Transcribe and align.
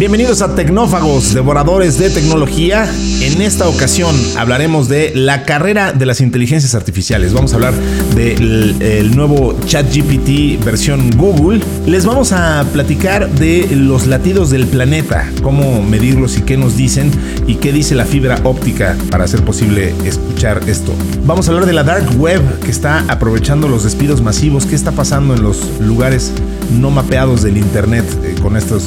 Bienvenidos 0.00 0.40
a 0.40 0.54
Tecnófagos, 0.54 1.34
devoradores 1.34 1.98
de 1.98 2.08
tecnología. 2.08 2.90
En 3.20 3.42
esta 3.42 3.68
ocasión 3.68 4.16
hablaremos 4.38 4.88
de 4.88 5.12
la 5.14 5.42
carrera 5.42 5.92
de 5.92 6.06
las 6.06 6.22
inteligencias 6.22 6.74
artificiales. 6.74 7.34
Vamos 7.34 7.52
a 7.52 7.56
hablar 7.56 7.74
del 8.14 9.14
nuevo 9.14 9.54
ChatGPT 9.66 10.64
versión 10.64 11.10
Google. 11.18 11.60
Les 11.84 12.06
vamos 12.06 12.32
a 12.32 12.64
platicar 12.72 13.28
de 13.28 13.68
los 13.76 14.06
latidos 14.06 14.48
del 14.48 14.66
planeta, 14.68 15.30
cómo 15.42 15.82
medirlos 15.82 16.38
y 16.38 16.42
qué 16.44 16.56
nos 16.56 16.78
dicen 16.78 17.10
y 17.46 17.56
qué 17.56 17.70
dice 17.70 17.94
la 17.94 18.06
fibra 18.06 18.40
óptica 18.44 18.96
para 19.10 19.24
hacer 19.24 19.44
posible 19.44 19.92
escuchar 20.06 20.62
esto. 20.66 20.94
Vamos 21.26 21.46
a 21.46 21.50
hablar 21.50 21.66
de 21.66 21.74
la 21.74 21.84
dark 21.84 22.18
web 22.18 22.40
que 22.60 22.70
está 22.70 23.04
aprovechando 23.08 23.68
los 23.68 23.84
despidos 23.84 24.22
masivos, 24.22 24.64
qué 24.64 24.76
está 24.76 24.92
pasando 24.92 25.34
en 25.34 25.42
los 25.42 25.78
lugares 25.78 26.32
no 26.72 26.90
mapeados 26.90 27.42
del 27.42 27.58
internet 27.58 28.06
eh, 28.24 28.34
con 28.40 28.56
estos 28.56 28.84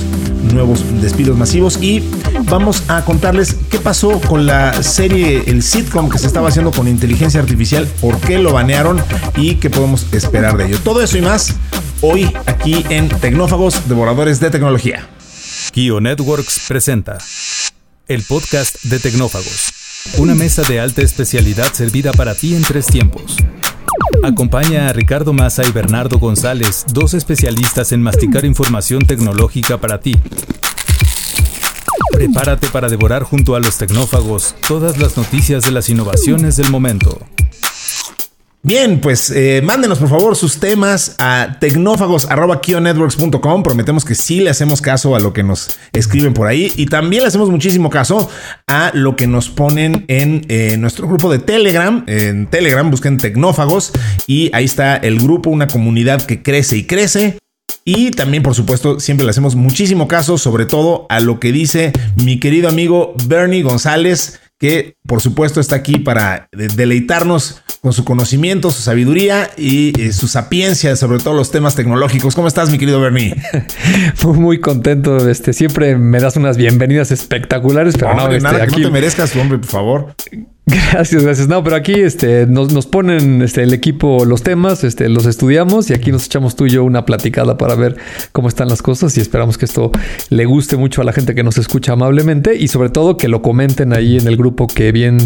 nuevos 0.51 0.83
despidos 1.01 1.37
masivos 1.37 1.81
y 1.81 2.03
vamos 2.45 2.83
a 2.87 3.05
contarles 3.05 3.55
qué 3.69 3.79
pasó 3.79 4.19
con 4.21 4.45
la 4.45 4.83
serie, 4.83 5.43
el 5.47 5.63
sitcom 5.63 6.09
que 6.09 6.19
se 6.19 6.27
estaba 6.27 6.49
haciendo 6.49 6.71
con 6.71 6.87
inteligencia 6.87 7.39
artificial, 7.39 7.87
por 8.01 8.19
qué 8.19 8.37
lo 8.39 8.53
banearon 8.53 9.01
y 9.35 9.55
qué 9.55 9.69
podemos 9.69 10.07
esperar 10.11 10.57
de 10.57 10.65
ello. 10.65 10.79
Todo 10.83 11.01
eso 11.01 11.17
y 11.17 11.21
más 11.21 11.55
hoy 12.01 12.31
aquí 12.45 12.85
en 12.89 13.09
Tecnófagos, 13.09 13.87
Devoradores 13.87 14.39
de 14.39 14.49
Tecnología. 14.49 15.07
Kio 15.71 16.01
Networks 16.01 16.65
presenta 16.67 17.17
el 18.07 18.21
podcast 18.23 18.83
de 18.83 18.99
Tecnófagos, 18.99 19.71
una 20.17 20.35
mesa 20.35 20.63
de 20.63 20.79
alta 20.79 21.01
especialidad 21.01 21.71
servida 21.73 22.13
para 22.13 22.35
ti 22.35 22.55
en 22.55 22.63
tres 22.63 22.87
tiempos. 22.87 23.37
Acompaña 24.23 24.87
a 24.87 24.93
Ricardo 24.93 25.33
Massa 25.33 25.67
y 25.67 25.71
Bernardo 25.73 26.17
González, 26.17 26.85
dos 26.93 27.13
especialistas 27.13 27.91
en 27.91 28.01
masticar 28.01 28.45
información 28.45 29.05
tecnológica 29.05 29.77
para 29.77 29.99
ti. 29.99 30.15
Prepárate 32.13 32.69
para 32.69 32.87
devorar 32.87 33.23
junto 33.23 33.53
a 33.53 33.59
los 33.59 33.77
tecnófagos 33.77 34.55
todas 34.65 34.97
las 34.97 35.17
noticias 35.17 35.65
de 35.65 35.71
las 35.71 35.89
innovaciones 35.89 36.55
del 36.55 36.69
momento. 36.69 37.19
Bien, 38.65 39.01
pues 39.01 39.29
eh, 39.29 39.61
mándenos 39.61 39.99
por 39.99 40.07
favor 40.07 40.37
sus 40.37 40.57
temas 40.57 41.17
a 41.19 41.57
tecnófagos.kionetworks.com. 41.59 43.61
Prometemos 43.61 44.05
que 44.05 44.15
sí 44.15 44.39
le 44.39 44.49
hacemos 44.49 44.79
caso 44.79 45.17
a 45.17 45.19
lo 45.19 45.33
que 45.33 45.43
nos 45.43 45.77
escriben 45.91 46.33
por 46.33 46.47
ahí 46.47 46.73
y 46.77 46.85
también 46.85 47.23
le 47.23 47.27
hacemos 47.27 47.49
muchísimo 47.49 47.89
caso 47.89 48.29
a 48.65 48.91
lo 48.93 49.17
que 49.17 49.27
nos 49.27 49.49
ponen 49.49 50.05
en 50.07 50.45
eh, 50.47 50.77
nuestro 50.77 51.09
grupo 51.09 51.29
de 51.29 51.39
Telegram. 51.39 52.05
En 52.07 52.47
Telegram 52.47 52.89
busquen 52.89 53.17
Tecnófagos 53.17 53.91
y 54.27 54.49
ahí 54.53 54.63
está 54.63 54.95
el 54.95 55.19
grupo, 55.19 55.49
una 55.49 55.67
comunidad 55.67 56.25
que 56.25 56.41
crece 56.41 56.77
y 56.77 56.85
crece. 56.85 57.37
Y 57.83 58.11
también, 58.11 58.43
por 58.43 58.55
supuesto, 58.55 59.01
siempre 59.01 59.25
le 59.25 59.31
hacemos 59.31 59.55
muchísimo 59.55 60.07
caso, 60.07 60.37
sobre 60.37 60.65
todo 60.65 61.05
a 61.09 61.19
lo 61.19 61.41
que 61.41 61.51
dice 61.51 61.91
mi 62.15 62.39
querido 62.39 62.69
amigo 62.69 63.13
Bernie 63.25 63.61
González, 63.61 64.39
que 64.59 64.95
por 65.05 65.21
supuesto 65.21 65.59
está 65.59 65.75
aquí 65.75 65.97
para 65.99 66.47
deleitarnos 66.51 67.61
con 67.81 67.91
su 67.91 68.05
conocimiento, 68.05 68.71
su 68.71 68.81
sabiduría 68.81 69.51
y, 69.57 69.99
eh, 70.01 70.13
su 70.13 70.29
sapiencia 70.29 70.95
sobre 70.95 71.19
todos 71.19 71.35
los 71.35 71.51
temas 71.51 71.75
tecnológicos. 71.75 72.33
¿Cómo 72.33 72.47
estás, 72.47 72.69
mi 72.69 72.77
querido 72.77 73.01
Bernie? 73.01 73.35
Muy 74.23 74.61
contento. 74.61 75.29
Este, 75.29 75.51
siempre 75.51 75.97
me 75.97 76.21
das 76.21 76.37
unas 76.37 76.55
bienvenidas 76.55 77.11
espectaculares, 77.11 77.95
pero 77.97 78.15
no, 78.15 78.29
este, 78.29 78.41
nada, 78.41 78.63
aquí... 78.63 78.81
no 78.81 78.87
te 78.87 78.93
merezcas, 78.93 79.35
hombre, 79.35 79.57
por 79.57 79.69
favor. 79.69 80.15
Gracias, 80.65 81.23
gracias. 81.23 81.47
No, 81.49 81.61
pero 81.61 81.75
aquí 81.75 81.93
este, 81.93 82.47
nos, 82.47 82.71
nos, 82.71 82.85
ponen 82.85 83.41
este, 83.41 83.63
el 83.63 83.73
equipo 83.73 84.23
los 84.23 84.43
temas, 84.43 84.85
este, 84.85 85.09
los 85.09 85.25
estudiamos 85.25 85.89
y 85.89 85.93
aquí 85.93 86.11
nos 86.11 86.25
echamos 86.25 86.55
tú 86.55 86.67
y 86.67 86.69
yo 86.69 86.85
una 86.85 87.05
platicada 87.05 87.57
para 87.57 87.75
ver 87.75 87.97
cómo 88.31 88.47
están 88.47 88.69
las 88.69 88.81
cosas 88.81 89.17
y 89.17 89.21
esperamos 89.21 89.57
que 89.57 89.65
esto 89.65 89.91
le 90.29 90.45
guste 90.45 90.77
mucho 90.77 91.01
a 91.01 91.03
la 91.03 91.11
gente 91.11 91.35
que 91.35 91.43
nos 91.43 91.57
escucha 91.57 91.93
amablemente 91.93 92.55
y 92.55 92.69
sobre 92.69 92.89
todo 92.89 93.17
que 93.17 93.27
lo 93.27 93.41
comenten 93.41 93.91
ahí 93.91 94.17
en 94.17 94.25
el 94.25 94.37
grupo 94.37 94.67
que 94.67 94.93
bien 94.93 95.17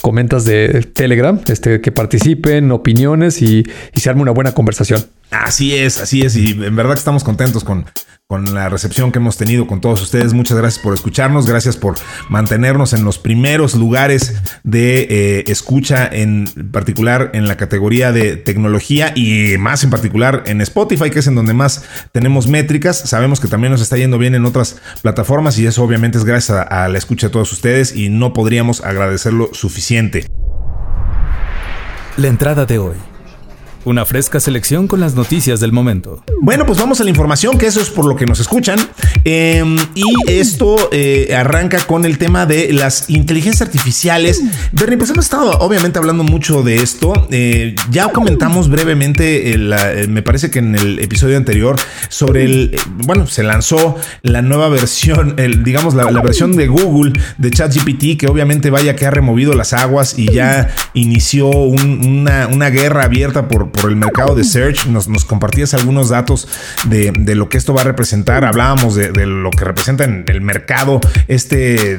comentas 0.00 0.44
de 0.44 0.82
Telegram, 0.92 1.38
este, 1.46 1.80
que 1.80 1.92
participen, 1.92 2.72
opiniones 2.72 3.42
y, 3.42 3.62
y 3.94 4.00
se 4.00 4.10
arme 4.10 4.22
una 4.22 4.32
buena 4.32 4.52
conversación. 4.52 5.04
Así 5.30 5.74
es, 5.74 6.00
así 6.00 6.22
es. 6.22 6.36
Y 6.36 6.52
en 6.52 6.76
verdad 6.76 6.94
que 6.94 6.98
estamos 6.98 7.22
contentos 7.22 7.62
con, 7.62 7.86
con 8.26 8.54
la 8.54 8.68
recepción 8.68 9.10
que 9.10 9.18
hemos 9.18 9.36
tenido 9.36 9.66
con 9.66 9.80
todos 9.80 10.02
ustedes. 10.02 10.32
Muchas 10.32 10.56
gracias 10.56 10.82
por 10.82 10.94
escucharnos, 10.94 11.46
gracias 11.46 11.76
por 11.76 11.96
mantenernos 12.28 12.92
en 12.92 13.04
los 13.04 13.18
primeros 13.18 13.74
lugares 13.74 14.40
de 14.64 15.06
eh, 15.10 15.44
escucha, 15.48 16.08
en 16.10 16.46
particular 16.72 17.30
en 17.34 17.48
la 17.48 17.56
categoría 17.56 18.12
de 18.12 18.36
tecnología 18.36 19.12
y 19.14 19.56
más 19.58 19.84
en 19.84 19.90
particular 19.90 20.44
en 20.46 20.60
Spotify, 20.60 21.10
que 21.10 21.20
es 21.20 21.26
en 21.26 21.34
donde 21.34 21.54
más 21.54 21.84
tenemos 22.12 22.46
métricas. 22.46 22.98
Sabemos 22.98 23.40
que 23.40 23.48
también 23.48 23.72
nos 23.72 23.80
está 23.80 23.96
yendo 23.96 24.18
bien 24.18 24.34
en 24.34 24.44
otras 24.44 24.80
plataformas 25.02 25.58
y 25.58 25.66
eso 25.66 25.82
obviamente 25.82 26.18
es 26.18 26.24
gracias 26.24 26.58
a, 26.58 26.84
a 26.84 26.88
la 26.88 26.98
escucha 26.98 27.28
de 27.28 27.32
todos 27.32 27.52
ustedes 27.52 27.94
y 27.94 28.10
no 28.10 28.32
podríamos 28.32 28.80
agradecerlo 28.80 29.50
suficiente. 29.52 30.26
La 32.16 32.28
entrada 32.28 32.66
de 32.66 32.78
hoy. 32.78 33.09
Una 33.84 34.04
fresca 34.04 34.40
selección 34.40 34.86
con 34.86 35.00
las 35.00 35.14
noticias 35.14 35.58
del 35.58 35.72
momento. 35.72 36.22
Bueno, 36.42 36.66
pues 36.66 36.78
vamos 36.78 37.00
a 37.00 37.04
la 37.04 37.08
información, 37.08 37.56
que 37.56 37.66
eso 37.66 37.80
es 37.80 37.88
por 37.88 38.06
lo 38.06 38.14
que 38.14 38.26
nos 38.26 38.38
escuchan. 38.38 38.78
Eh, 39.24 39.64
y 39.94 40.30
esto 40.30 40.90
eh, 40.92 41.34
arranca 41.34 41.80
con 41.80 42.04
el 42.04 42.18
tema 42.18 42.44
de 42.44 42.74
las 42.74 43.08
inteligencias 43.08 43.62
artificiales. 43.62 44.42
Bernie, 44.72 44.98
pues 44.98 45.08
hemos 45.08 45.24
estado 45.24 45.52
obviamente 45.60 45.98
hablando 45.98 46.24
mucho 46.24 46.62
de 46.62 46.82
esto. 46.82 47.26
Eh, 47.30 47.74
ya 47.90 48.08
comentamos 48.08 48.68
brevemente, 48.68 49.54
el, 49.54 49.74
me 50.10 50.20
parece 50.20 50.50
que 50.50 50.58
en 50.58 50.74
el 50.74 50.98
episodio 50.98 51.38
anterior, 51.38 51.76
sobre 52.10 52.44
el, 52.44 52.76
bueno, 53.04 53.26
se 53.26 53.42
lanzó 53.42 53.96
la 54.22 54.42
nueva 54.42 54.68
versión, 54.68 55.36
digamos, 55.64 55.94
la, 55.94 56.04
versión 56.20 56.54
de 56.54 56.66
Google 56.66 57.18
de 57.38 57.50
ChatGPT, 57.50 58.18
que 58.18 58.26
obviamente 58.26 58.68
vaya 58.68 58.94
que 58.94 59.06
ha 59.06 59.10
removido 59.10 59.54
las 59.54 59.72
aguas 59.72 60.18
y 60.18 60.30
ya 60.30 60.68
inició 60.92 61.48
un, 61.48 62.06
una, 62.06 62.46
una 62.46 62.68
guerra 62.68 63.04
abierta 63.04 63.48
por 63.48 63.69
por 63.70 63.90
el 63.90 63.96
mercado 63.96 64.34
de 64.34 64.44
search. 64.44 64.86
Nos, 64.86 65.08
nos 65.08 65.24
compartías 65.24 65.74
algunos 65.74 66.08
datos 66.08 66.48
de, 66.88 67.12
de, 67.16 67.34
lo 67.34 67.48
que 67.48 67.58
esto 67.58 67.74
va 67.74 67.82
a 67.82 67.84
representar. 67.84 68.44
Hablábamos 68.44 68.94
de, 68.94 69.10
lo 69.26 69.50
que 69.50 69.64
representa 69.64 70.04
en 70.04 70.24
el 70.28 70.40
mercado 70.40 71.00
este 71.28 71.98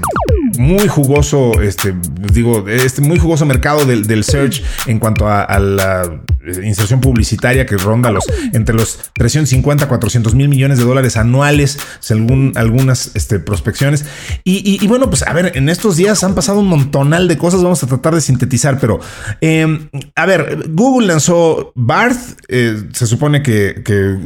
muy 0.58 0.88
jugoso, 0.88 1.62
este, 1.62 1.96
digo, 2.34 2.68
este 2.68 3.02
muy 3.02 3.18
jugoso 3.18 3.46
mercado 3.46 3.86
del, 3.86 4.06
del 4.06 4.24
search 4.24 4.64
en 4.86 5.00
cuanto 5.00 5.28
a, 5.28 5.44
a, 5.44 5.60
la 5.60 6.22
inserción 6.64 7.02
publicitaria 7.02 7.66
que 7.66 7.78
ronda 7.78 8.12
los 8.12 8.26
entre 8.54 8.76
los 8.76 9.00
350 9.14 9.88
400 9.88 10.36
mil 10.36 10.50
millones 10.50 10.80
de 10.80 10.86
dólares 10.86 11.18
anuales, 11.18 11.78
según 12.00 12.54
algunas 12.56 13.12
este, 13.16 13.40
prospecciones. 13.40 14.06
Y, 14.44 14.86
bueno, 14.88 15.10
pues 15.10 15.24
a 15.24 15.34
ver, 15.34 15.52
en 15.56 15.70
estos 15.70 15.98
días 15.98 16.24
han 16.24 16.36
pasado 16.36 16.60
un 16.60 16.68
montonal 16.68 17.28
de 17.28 17.38
cosas. 17.38 17.64
Vamos 17.64 17.84
a 17.84 17.88
tratar 17.88 18.16
de 18.16 18.22
sintetizar, 18.22 18.80
pero 18.80 19.00
eh, 19.42 19.88
a 20.16 20.26
ver, 20.26 20.66
Google 20.70 21.08
lanzó 21.08 21.72
Barth. 21.76 22.18
Eh, 22.48 22.84
se 22.94 23.08
supone 23.08 23.44
que, 23.44 23.82
que, 23.86 24.18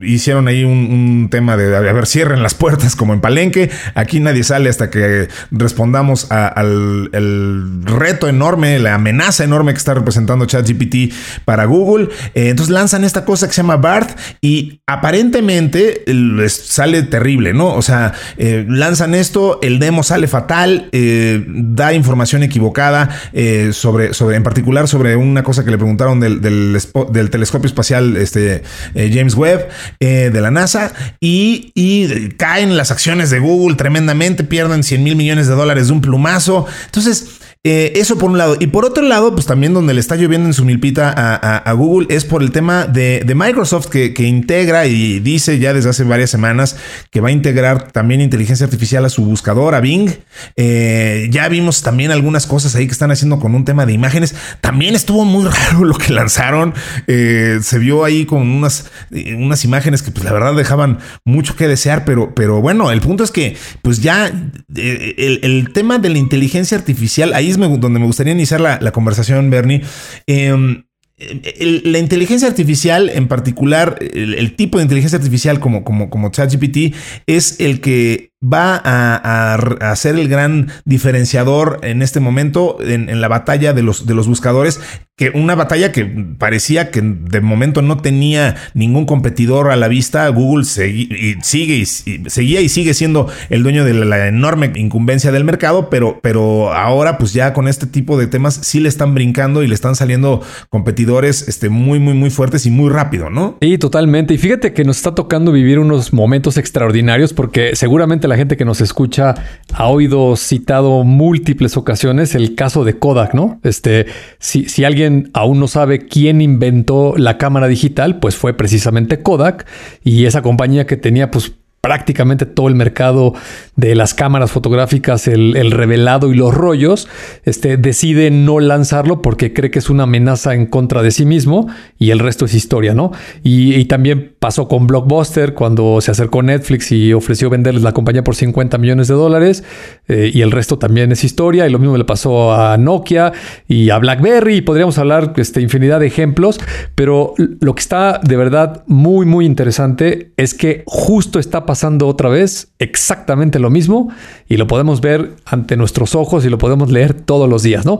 hicieron 0.00 0.48
ahí 0.48 0.64
un, 0.64 1.28
tema 1.30 1.56
de 1.56 1.76
a 1.76 1.80
ver, 1.80 2.06
cierren 2.06 2.42
las 2.42 2.54
puertas 2.54 2.96
como 2.96 3.12
en 3.12 3.20
Palenque. 3.20 3.70
Aquí 3.94 4.20
nadie 4.20 4.44
sale 4.44 4.68
hasta 4.68 4.90
que 4.90 5.28
respondamos 5.50 6.30
a, 6.30 6.46
al 6.48 6.92
el 7.12 7.82
reto 7.84 8.28
enorme, 8.28 8.78
la 8.78 8.94
amenaza 8.94 9.44
enorme 9.44 9.72
que 9.72 9.78
está 9.78 9.94
representando 9.94 10.46
ChatGPT 10.46 11.12
para 11.44 11.61
Google. 11.64 12.08
Eh, 12.34 12.48
entonces 12.50 12.72
lanzan 12.72 13.04
esta 13.04 13.24
cosa 13.24 13.46
que 13.46 13.52
se 13.52 13.62
llama 13.62 13.76
BART 13.76 14.18
y 14.40 14.80
aparentemente 14.86 16.02
les 16.06 16.52
sale 16.52 17.02
terrible, 17.02 17.54
¿no? 17.54 17.74
O 17.74 17.82
sea, 17.82 18.12
eh, 18.36 18.64
lanzan 18.68 19.14
esto, 19.14 19.58
el 19.62 19.78
demo 19.78 20.02
sale 20.02 20.26
fatal, 20.28 20.88
eh, 20.92 21.44
da 21.46 21.92
información 21.94 22.42
equivocada 22.42 23.08
eh, 23.32 23.70
sobre, 23.72 24.14
sobre, 24.14 24.36
en 24.36 24.42
particular 24.42 24.88
sobre 24.88 25.16
una 25.16 25.42
cosa 25.42 25.64
que 25.64 25.70
le 25.70 25.78
preguntaron 25.78 26.20
del, 26.20 26.40
del, 26.40 26.78
del 27.12 27.30
telescopio 27.30 27.66
espacial 27.66 28.16
este, 28.16 28.62
James 28.94 29.34
Webb 29.34 29.68
de 30.00 30.40
la 30.40 30.50
NASA 30.50 30.92
y, 31.20 31.72
y 31.74 32.30
caen 32.30 32.76
las 32.76 32.90
acciones 32.90 33.30
de 33.30 33.38
Google 33.38 33.76
tremendamente, 33.76 34.44
pierden 34.44 34.82
100 34.82 35.02
mil 35.02 35.16
millones 35.16 35.46
de 35.48 35.54
dólares 35.54 35.88
de 35.88 35.92
un 35.92 36.00
plumazo. 36.00 36.66
Entonces, 36.86 37.41
eh, 37.64 37.92
eso 37.94 38.18
por 38.18 38.28
un 38.28 38.38
lado. 38.38 38.56
Y 38.58 38.66
por 38.66 38.84
otro 38.84 39.04
lado, 39.04 39.34
pues 39.34 39.46
también 39.46 39.72
donde 39.72 39.94
le 39.94 40.00
está 40.00 40.16
lloviendo 40.16 40.48
en 40.48 40.52
su 40.52 40.64
milpita 40.64 41.12
a, 41.16 41.72
Google 41.74 42.08
es 42.10 42.24
por 42.24 42.42
el 42.42 42.50
tema 42.50 42.86
de, 42.86 43.24
Microsoft 43.36 43.86
que, 43.86 44.12
integra 44.18 44.86
y 44.86 45.20
dice 45.20 45.60
ya 45.60 45.72
desde 45.72 45.90
hace 45.90 46.02
varias 46.02 46.30
semanas 46.30 46.76
que 47.10 47.20
va 47.20 47.28
a 47.28 47.32
integrar 47.32 47.92
también 47.92 48.20
inteligencia 48.20 48.64
artificial 48.64 49.04
a 49.04 49.08
su 49.08 49.24
buscador, 49.24 49.76
a 49.76 49.80
Bing. 49.80 50.10
Eh, 50.56 51.28
ya 51.30 51.48
vimos 51.48 51.82
también 51.82 52.10
algunas 52.10 52.48
cosas 52.48 52.74
ahí 52.74 52.86
que 52.86 52.92
están 52.92 53.12
haciendo 53.12 53.38
con 53.38 53.54
un 53.54 53.64
tema 53.64 53.86
de 53.86 53.92
imágenes. 53.92 54.34
También 54.60 54.96
estuvo 54.96 55.24
muy 55.24 55.44
raro 55.70 55.84
lo 55.84 55.96
que 55.96 56.12
lanzaron. 56.12 56.74
Eh, 57.06 57.60
se 57.62 57.78
vio 57.78 58.04
ahí 58.04 58.26
con 58.26 58.42
unas, 58.42 58.90
unas 59.36 59.64
imágenes 59.64 60.02
que 60.02 60.10
pues 60.10 60.24
la 60.24 60.32
verdad 60.32 60.56
dejaban 60.56 60.98
mucho 61.24 61.54
que 61.54 61.68
desear, 61.68 62.04
pero, 62.04 62.34
pero 62.34 62.60
bueno, 62.60 62.90
el 62.90 63.00
punto 63.00 63.22
es 63.22 63.30
que 63.30 63.56
pues 63.82 64.00
ya 64.00 64.32
el 64.74 65.68
tema 65.72 65.98
de 65.98 66.08
la 66.08 66.18
inteligencia 66.18 66.76
artificial 66.76 67.34
ahí 67.34 67.51
donde 67.56 67.98
me 68.00 68.06
gustaría 68.06 68.32
iniciar 68.32 68.60
la, 68.60 68.92
conversación, 68.92 69.50
Bernie. 69.50 69.82
El, 70.26 71.82
la 71.84 71.98
inteligencia 71.98 72.48
artificial, 72.48 73.08
en 73.08 73.28
particular, 73.28 73.96
el, 74.00 74.34
el, 74.34 74.56
tipo 74.56 74.78
de 74.78 74.84
inteligencia 74.84 75.18
artificial 75.18 75.60
como, 75.60 75.84
como, 75.84 76.10
como 76.10 76.30
ChatGPT, 76.30 76.94
es 77.26 77.60
el 77.60 77.80
que 77.80 78.31
va 78.42 78.80
a, 78.84 79.96
ser 79.96 80.16
el 80.16 80.28
gran 80.28 80.68
diferenciador 80.84 81.80
en 81.82 82.02
este 82.02 82.20
momento 82.20 82.78
en, 82.80 83.20
la 83.20 83.28
batalla 83.28 83.72
de 83.72 83.82
los, 83.82 84.06
de 84.06 84.14
los 84.14 84.26
buscadores, 84.26 84.80
que 85.16 85.30
una 85.34 85.54
batalla 85.54 85.92
que 85.92 86.04
parecía 86.38 86.90
que 86.90 87.00
de 87.02 87.40
momento 87.40 87.82
no 87.82 87.98
tenía 87.98 88.56
ningún 88.74 89.04
competidor 89.06 89.70
a 89.70 89.76
la 89.76 89.86
vista. 89.88 90.26
Google 90.28 90.64
sigue 90.64 91.76
y, 91.76 91.84
seguía 91.86 92.60
y 92.60 92.68
sigue 92.68 92.94
siendo 92.94 93.28
el 93.50 93.62
dueño 93.62 93.84
de 93.84 93.94
la, 93.94 94.26
enorme 94.26 94.72
incumbencia 94.74 95.30
del 95.30 95.44
mercado, 95.44 95.90
pero, 95.90 96.18
pero 96.22 96.72
ahora 96.72 97.18
pues 97.18 97.32
ya 97.32 97.52
con 97.52 97.68
este 97.68 97.86
tipo 97.86 98.18
de 98.18 98.26
temas 98.26 98.54
sí 98.62 98.80
le 98.80 98.88
están 98.88 99.14
brincando 99.14 99.62
y 99.62 99.68
le 99.68 99.74
están 99.74 99.94
saliendo 99.94 100.42
competidores 100.70 101.46
este, 101.46 101.68
muy, 101.68 101.98
muy, 101.98 102.14
muy 102.14 102.30
fuertes 102.30 102.66
y 102.66 102.70
muy 102.70 102.90
rápido, 102.90 103.30
¿no? 103.30 103.58
Sí, 103.60 103.78
totalmente. 103.78 104.34
Y 104.34 104.38
fíjate 104.38 104.72
que 104.72 104.84
nos 104.84 104.96
está 104.96 105.14
tocando 105.14 105.52
vivir 105.52 105.78
unos 105.78 106.12
momentos 106.12 106.56
extraordinarios 106.56 107.32
porque 107.32 107.76
seguramente 107.76 108.28
gente 108.36 108.56
que 108.56 108.64
nos 108.64 108.80
escucha 108.80 109.34
ha 109.72 109.88
oído 109.88 110.36
citado 110.36 111.04
múltiples 111.04 111.76
ocasiones 111.76 112.34
el 112.34 112.54
caso 112.54 112.84
de 112.84 112.98
Kodak, 112.98 113.34
¿no? 113.34 113.60
Este, 113.62 114.06
si 114.38 114.84
alguien 114.84 115.30
aún 115.34 115.60
no 115.60 115.68
sabe 115.68 116.06
quién 116.06 116.40
inventó 116.40 117.14
la 117.16 117.38
cámara 117.38 117.68
digital, 117.68 118.18
pues 118.18 118.36
fue 118.36 118.54
precisamente 118.54 119.22
Kodak 119.22 119.66
y 120.02 120.26
esa 120.26 120.42
compañía 120.42 120.86
que 120.86 120.96
tenía 120.96 121.30
pues 121.30 121.52
prácticamente 121.82 122.46
todo 122.46 122.68
el 122.68 122.76
mercado 122.76 123.34
de 123.74 123.96
las 123.96 124.14
cámaras 124.14 124.52
fotográficas, 124.52 125.26
el, 125.26 125.72
revelado 125.72 126.32
y 126.32 126.36
los 126.36 126.54
rollos, 126.54 127.08
este, 127.42 127.76
decide 127.76 128.30
no 128.30 128.60
lanzarlo 128.60 129.20
porque 129.20 129.52
cree 129.52 129.72
que 129.72 129.80
es 129.80 129.90
una 129.90 130.04
amenaza 130.04 130.54
en 130.54 130.66
contra 130.66 131.02
de 131.02 131.10
sí 131.10 131.26
mismo 131.26 131.66
y 131.98 132.10
el 132.10 132.20
resto 132.20 132.44
es 132.44 132.54
historia, 132.54 132.94
¿no? 132.94 133.10
Y, 133.42 133.82
también 133.86 134.36
pasó 134.38 134.68
con 134.68 134.86
Blockbuster 134.86 135.54
cuando 135.54 136.00
se 136.00 136.12
acercó 136.12 136.40
Netflix 136.40 136.92
y 136.92 137.12
ofreció 137.12 137.50
venderles 137.50 137.82
la 137.82 137.92
compañía 137.92 138.22
por 138.22 138.36
50 138.36 138.78
millones 138.78 139.08
de 139.08 139.14
dólares 139.14 139.64
eh, 140.06 140.30
y 140.32 140.40
el 140.40 140.52
resto 140.52 140.78
también 140.78 141.10
es 141.10 141.24
historia 141.24 141.66
y 141.66 141.70
lo 141.70 141.80
mismo 141.80 141.96
le 141.96 142.04
pasó 142.04 142.54
a 142.54 142.76
Nokia 142.78 143.32
y 143.66 143.90
a 143.90 143.98
BlackBerry 143.98 144.58
y 144.58 144.60
podríamos 144.62 144.98
hablar 144.98 145.34
este, 145.36 145.60
infinidad 145.60 145.98
de 145.98 146.06
ejemplos, 146.06 146.60
pero 146.94 147.34
lo 147.36 147.74
que 147.74 147.80
está 147.80 148.20
de 148.22 148.36
verdad 148.36 148.84
muy, 148.86 149.26
muy 149.26 149.44
interesante 149.44 150.32
es 150.36 150.54
que 150.54 150.84
justo 150.86 151.40
está 151.40 151.66
pasando 151.66 151.71
pasando 151.72 152.06
otra 152.06 152.28
vez 152.28 152.70
exactamente 152.78 153.58
lo 153.58 153.70
mismo 153.70 154.10
y 154.46 154.58
lo 154.58 154.66
podemos 154.66 155.00
ver 155.00 155.36
ante 155.46 155.78
nuestros 155.78 156.14
ojos 156.14 156.44
y 156.44 156.50
lo 156.50 156.58
podemos 156.58 156.90
leer 156.90 157.14
todos 157.14 157.48
los 157.48 157.62
días, 157.62 157.86
¿no? 157.86 157.98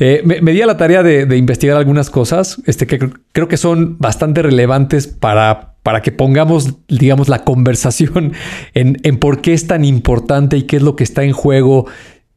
Eh, 0.00 0.22
me, 0.24 0.40
di 0.52 0.60
a 0.60 0.66
la 0.66 0.76
tarea 0.76 1.04
de, 1.04 1.36
investigar 1.36 1.76
algunas 1.76 2.10
cosas 2.10 2.60
este, 2.66 2.88
que 2.88 2.98
creo 3.30 3.46
que 3.46 3.56
son 3.56 3.96
bastante 4.00 4.42
relevantes 4.42 5.06
para, 5.06 5.76
para 5.84 6.02
que 6.02 6.10
pongamos, 6.10 6.74
digamos, 6.88 7.28
la 7.28 7.44
conversación 7.44 8.32
en, 8.74 8.98
en 9.04 9.18
por 9.18 9.40
qué 9.40 9.52
es 9.52 9.68
tan 9.68 9.84
importante 9.84 10.56
y 10.56 10.64
qué 10.64 10.78
es 10.78 10.82
lo 10.82 10.96
que 10.96 11.04
está 11.04 11.22
en 11.22 11.30
juego 11.30 11.86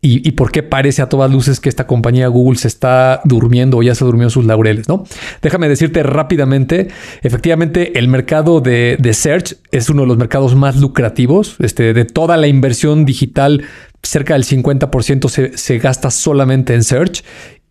y, 0.08 0.32
por 0.32 0.52
qué 0.52 0.62
parece 0.62 1.02
a 1.02 1.10
todas 1.10 1.32
luces 1.32 1.60
que 1.60 1.68
esta 1.68 1.88
compañía 1.88 2.28
Google 2.28 2.60
se 2.60 2.68
está 2.68 3.22
durmiendo 3.24 3.78
o 3.78 3.84
ya 3.84 3.96
se 3.96 4.06
durmió 4.06 4.30
sus 4.30 4.46
laureles, 4.46 4.88
¿no? 4.88 5.04
Déjame 5.42 5.68
decirte 5.68 6.04
rápidamente, 6.04 6.90
efectivamente 7.24 7.98
el 7.98 8.08
mercado 8.08 8.62
de, 8.62 8.98
Search 9.14 9.58
es 9.72 9.90
uno 9.90 10.04
de 10.04 10.08
los 10.08 10.18
mercados 10.18 10.56
más 10.56 10.78
lucrativos, 10.78 11.56
este, 11.60 11.94
de 11.94 12.06
toda 12.06 12.38
la 12.38 12.48
inversión 12.48 13.06
digital, 13.06 13.64
cerca 14.04 14.36
del 14.36 14.44
50% 14.44 15.28
se, 15.30 15.58
se 15.58 15.80
gasta 15.80 16.12
solamente 16.12 16.76
en 16.76 16.84
Search 16.84 17.24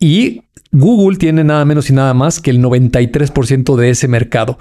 y 0.05 0.43
Google 0.71 1.17
tiene 1.17 1.45
nada 1.45 1.65
menos 1.65 1.89
y 1.89 1.95
nada 1.95 2.13
más 2.13 2.39
que 2.39 2.51
el 2.51 2.63
93% 2.63 3.75
de 3.75 3.89
ese 3.89 4.07
mercado. 4.07 4.59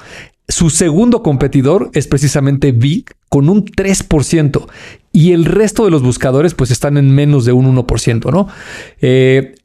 Su 0.48 0.69
segundo 0.69 1.22
competidor 1.22 1.92
es 1.94 2.07
precisamente 2.07 2.72
Bing 2.72 3.04
con 3.28 3.50
un 3.50 3.66
3% 3.66 4.68
y 5.12 5.34
el 5.34 5.44
resto 5.44 5.84
de 5.84 5.92
los 5.92 6.01
buscadores 6.01 6.54
pues 6.54 6.72
están 6.72 6.95
en 6.95 7.13
menos 7.13 7.44
de 7.44 7.51
un 7.51 7.75
1%, 7.75 8.31
¿no? 8.31 8.48
Eh, 9.01 9.56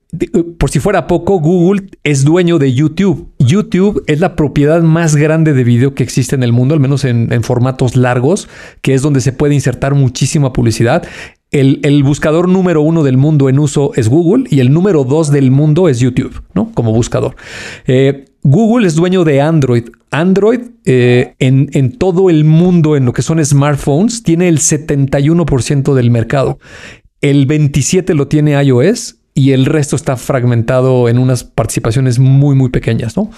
por 0.58 0.70
si 0.70 0.80
fuera 0.80 1.06
poco, 1.06 1.38
Google 1.38 1.90
es 2.02 2.24
dueño 2.24 2.58
de 2.58 2.72
YouTube. 2.72 3.30
YouTube 3.38 4.02
es 4.06 4.20
la 4.20 4.36
propiedad 4.36 4.80
más 4.80 5.16
grande 5.16 5.52
de 5.52 5.64
video 5.64 5.94
que 5.94 6.02
existe 6.02 6.34
en 6.34 6.42
el 6.42 6.52
mundo, 6.52 6.74
al 6.74 6.80
menos 6.80 7.04
en, 7.04 7.42
formatos 7.42 7.94
largos, 7.94 8.48
que 8.80 8.94
es 8.94 9.02
donde 9.02 9.20
se 9.20 9.32
puede 9.32 9.54
insertar 9.54 9.94
muchísima 9.94 10.52
publicidad. 10.54 11.06
El, 11.50 12.02
buscador 12.02 12.48
número 12.48 12.82
uno 12.82 13.02
del 13.02 13.16
mundo 13.16 13.48
en 13.48 13.58
uso 13.58 13.92
es 13.94 14.08
Google 14.08 14.44
y 14.50 14.60
el 14.60 14.70
número 14.72 15.04
dos 15.04 15.30
del 15.30 15.50
mundo 15.50 15.88
es 15.88 15.98
YouTube, 15.98 16.42
¿no? 16.54 16.70
Como 16.74 16.92
buscador. 16.92 17.36
Eh, 17.86 18.26
Google 18.42 18.86
es 18.86 18.94
dueño 18.94 19.24
de 19.24 19.40
Android. 19.40 19.84
Android 20.10 20.60
eh, 20.84 21.34
en, 21.38 21.70
en, 21.72 21.92
todo 21.92 22.28
el 22.28 22.44
mundo, 22.44 22.96
en 22.96 23.06
lo 23.06 23.12
que 23.12 23.22
son 23.22 23.44
smartphones, 23.44 24.22
tiene 24.22 24.48
el 24.48 24.58
71% 24.58 25.94
del 25.94 26.10
mercado. 26.10 26.58
El 27.20 27.48
27% 27.48 28.14
lo 28.14 28.28
tiene 28.28 28.62
iOS 28.62 29.17
y 29.38 29.52
el 29.52 29.66
resto 29.66 29.94
está 29.94 30.16
fragmentado 30.16 31.08
en 31.08 31.16
unas 31.16 31.44
participaciones 31.44 32.18
muy, 32.18 32.56
muy 32.56 32.70
pequeñas, 32.70 33.16
¿no? 33.16 33.30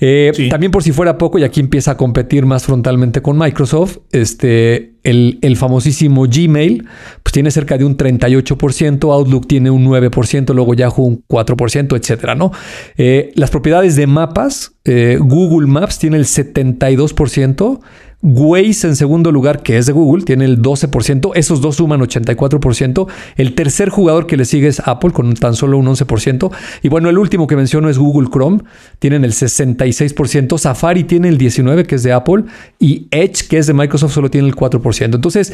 Eh, 0.00 0.32
también 0.48 0.72
por 0.72 0.82
si 0.82 0.92
fuera 0.92 1.18
poco, 1.18 1.38
y 1.38 1.44
aquí 1.44 1.60
empieza 1.60 1.90
a 1.90 1.96
competir 1.98 2.46
más 2.46 2.64
frontalmente 2.64 3.20
con 3.20 3.36
Microsoft, 3.36 3.98
este, 4.12 4.94
el, 5.02 5.38
el 5.42 5.56
famosísimo 5.58 6.22
Gmail, 6.22 6.88
pues 7.22 7.34
tiene 7.34 7.50
cerca 7.50 7.76
de 7.76 7.84
un 7.84 7.98
38%, 7.98 9.12
Outlook 9.12 9.46
tiene 9.46 9.70
un 9.70 9.84
9%, 9.84 10.54
luego 10.54 10.72
Yahoo 10.72 11.04
un 11.04 11.22
4%, 11.28 11.98
etcétera, 12.00 12.34
¿no? 12.34 12.50
Eh, 12.96 13.32
las 13.34 13.50
propiedades 13.50 13.94
de 13.94 14.06
mapas, 14.06 14.72
eh, 14.86 15.18
Google 15.20 15.66
Maps 15.66 15.98
tiene 15.98 16.16
el 16.16 16.24
72%, 16.24 17.80
Waze 18.28 18.88
en 18.88 18.96
segundo 18.96 19.30
lugar, 19.30 19.62
que 19.62 19.78
es 19.78 19.86
de 19.86 19.92
Google, 19.92 20.24
tiene 20.24 20.44
el 20.46 20.60
12%. 20.60 21.30
Esos 21.36 21.60
dos 21.60 21.76
suman 21.76 22.00
84%. 22.00 23.06
El 23.36 23.54
tercer 23.54 23.88
jugador 23.88 24.26
que 24.26 24.36
le 24.36 24.44
sigue 24.44 24.66
es 24.66 24.82
Apple 24.84 25.12
con 25.12 25.32
tan 25.34 25.54
solo 25.54 25.78
un 25.78 25.86
11%. 25.86 26.50
Y 26.82 26.88
bueno, 26.88 27.08
el 27.08 27.18
último 27.18 27.46
que 27.46 27.54
menciono 27.54 27.88
es 27.88 27.98
Google 27.98 28.28
Chrome. 28.28 28.64
Tienen 28.98 29.24
el 29.24 29.32
66%. 29.32 30.58
Safari 30.58 31.04
tiene 31.04 31.28
el 31.28 31.38
19%, 31.38 31.86
que 31.86 31.94
es 31.94 32.02
de 32.02 32.12
Apple. 32.12 32.44
Y 32.80 33.06
Edge, 33.12 33.46
que 33.48 33.58
es 33.58 33.68
de 33.68 33.74
Microsoft, 33.74 34.12
solo 34.12 34.28
tiene 34.28 34.48
el 34.48 34.56
4%. 34.56 35.14
Entonces, 35.14 35.52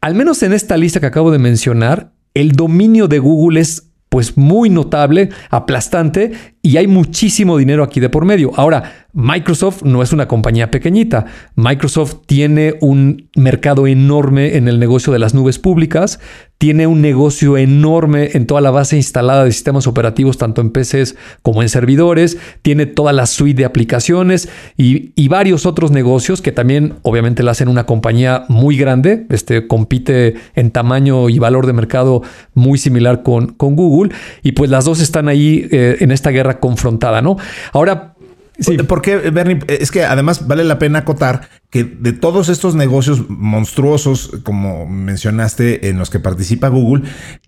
al 0.00 0.14
menos 0.14 0.42
en 0.42 0.54
esta 0.54 0.78
lista 0.78 1.00
que 1.00 1.06
acabo 1.06 1.30
de 1.30 1.38
mencionar, 1.38 2.12
el 2.32 2.52
dominio 2.52 3.06
de 3.06 3.18
Google 3.18 3.60
es 3.60 3.90
pues 4.08 4.36
muy 4.36 4.70
notable, 4.70 5.30
aplastante 5.50 6.32
y 6.62 6.76
hay 6.76 6.86
muchísimo 6.86 7.58
dinero 7.58 7.82
aquí 7.82 7.98
de 8.00 8.08
por 8.08 8.24
medio. 8.24 8.52
Ahora, 8.54 9.03
Microsoft 9.14 9.82
no 9.84 10.02
es 10.02 10.12
una 10.12 10.26
compañía 10.26 10.72
pequeñita. 10.72 11.26
Microsoft 11.54 12.16
tiene 12.26 12.74
un 12.80 13.30
mercado 13.36 13.86
enorme 13.86 14.56
en 14.56 14.66
el 14.66 14.80
negocio 14.80 15.12
de 15.12 15.20
las 15.20 15.34
nubes 15.34 15.60
públicas, 15.60 16.18
tiene 16.58 16.86
un 16.86 17.00
negocio 17.00 17.56
enorme 17.56 18.30
en 18.34 18.46
toda 18.46 18.60
la 18.60 18.70
base 18.70 18.96
instalada 18.96 19.44
de 19.44 19.52
sistemas 19.52 19.86
operativos, 19.86 20.38
tanto 20.38 20.60
en 20.60 20.70
PCs 20.70 21.14
como 21.42 21.62
en 21.62 21.68
servidores, 21.68 22.38
tiene 22.62 22.86
toda 22.86 23.12
la 23.12 23.26
suite 23.26 23.58
de 23.58 23.64
aplicaciones 23.64 24.48
y, 24.76 25.12
varios 25.28 25.66
otros 25.66 25.90
negocios 25.90 26.40
que 26.40 26.52
también 26.52 26.94
obviamente 27.02 27.42
la 27.42 27.50
hacen 27.50 27.68
una 27.68 27.86
compañía 27.86 28.44
muy 28.48 28.76
grande, 28.76 29.26
este, 29.30 29.66
compite 29.66 30.34
en 30.54 30.70
tamaño 30.70 31.28
y 31.28 31.40
valor 31.40 31.66
de 31.66 31.72
mercado 31.72 32.22
muy 32.54 32.78
similar 32.78 33.24
con, 33.24 33.48
con 33.48 33.74
Google 33.74 34.14
y 34.44 34.52
pues 34.52 34.70
las 34.70 34.84
dos 34.84 35.00
están 35.00 35.28
ahí 35.28 35.66
eh, 35.72 35.96
en 36.00 36.12
esta 36.12 36.30
guerra 36.30 36.60
confrontada, 36.60 37.20
¿no? 37.20 37.36
Ahora, 37.72 38.13
Sí. 38.58 38.76
Porque, 38.88 39.16
Bernie, 39.16 39.58
es 39.66 39.90
que 39.90 40.04
además 40.04 40.46
vale 40.46 40.64
la 40.64 40.78
pena 40.78 41.00
acotar 41.00 41.48
que 41.70 41.82
de 41.84 42.12
todos 42.12 42.48
estos 42.48 42.74
negocios 42.76 43.28
monstruosos, 43.28 44.30
como 44.44 44.86
mencionaste, 44.86 45.88
en 45.88 45.98
los 45.98 46.08
que 46.08 46.20
participa 46.20 46.68
Google, 46.68 47.04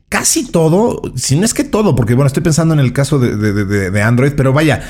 casi 0.08 0.50
todo, 0.50 1.00
si 1.14 1.38
no 1.38 1.44
es 1.44 1.54
que 1.54 1.62
todo, 1.64 1.94
porque 1.94 2.14
bueno, 2.14 2.26
estoy 2.26 2.42
pensando 2.42 2.74
en 2.74 2.80
el 2.80 2.92
caso 2.92 3.20
de, 3.20 3.36
de 3.36 4.02
Android, 4.02 4.32
pero 4.36 4.52
vaya, 4.52 4.82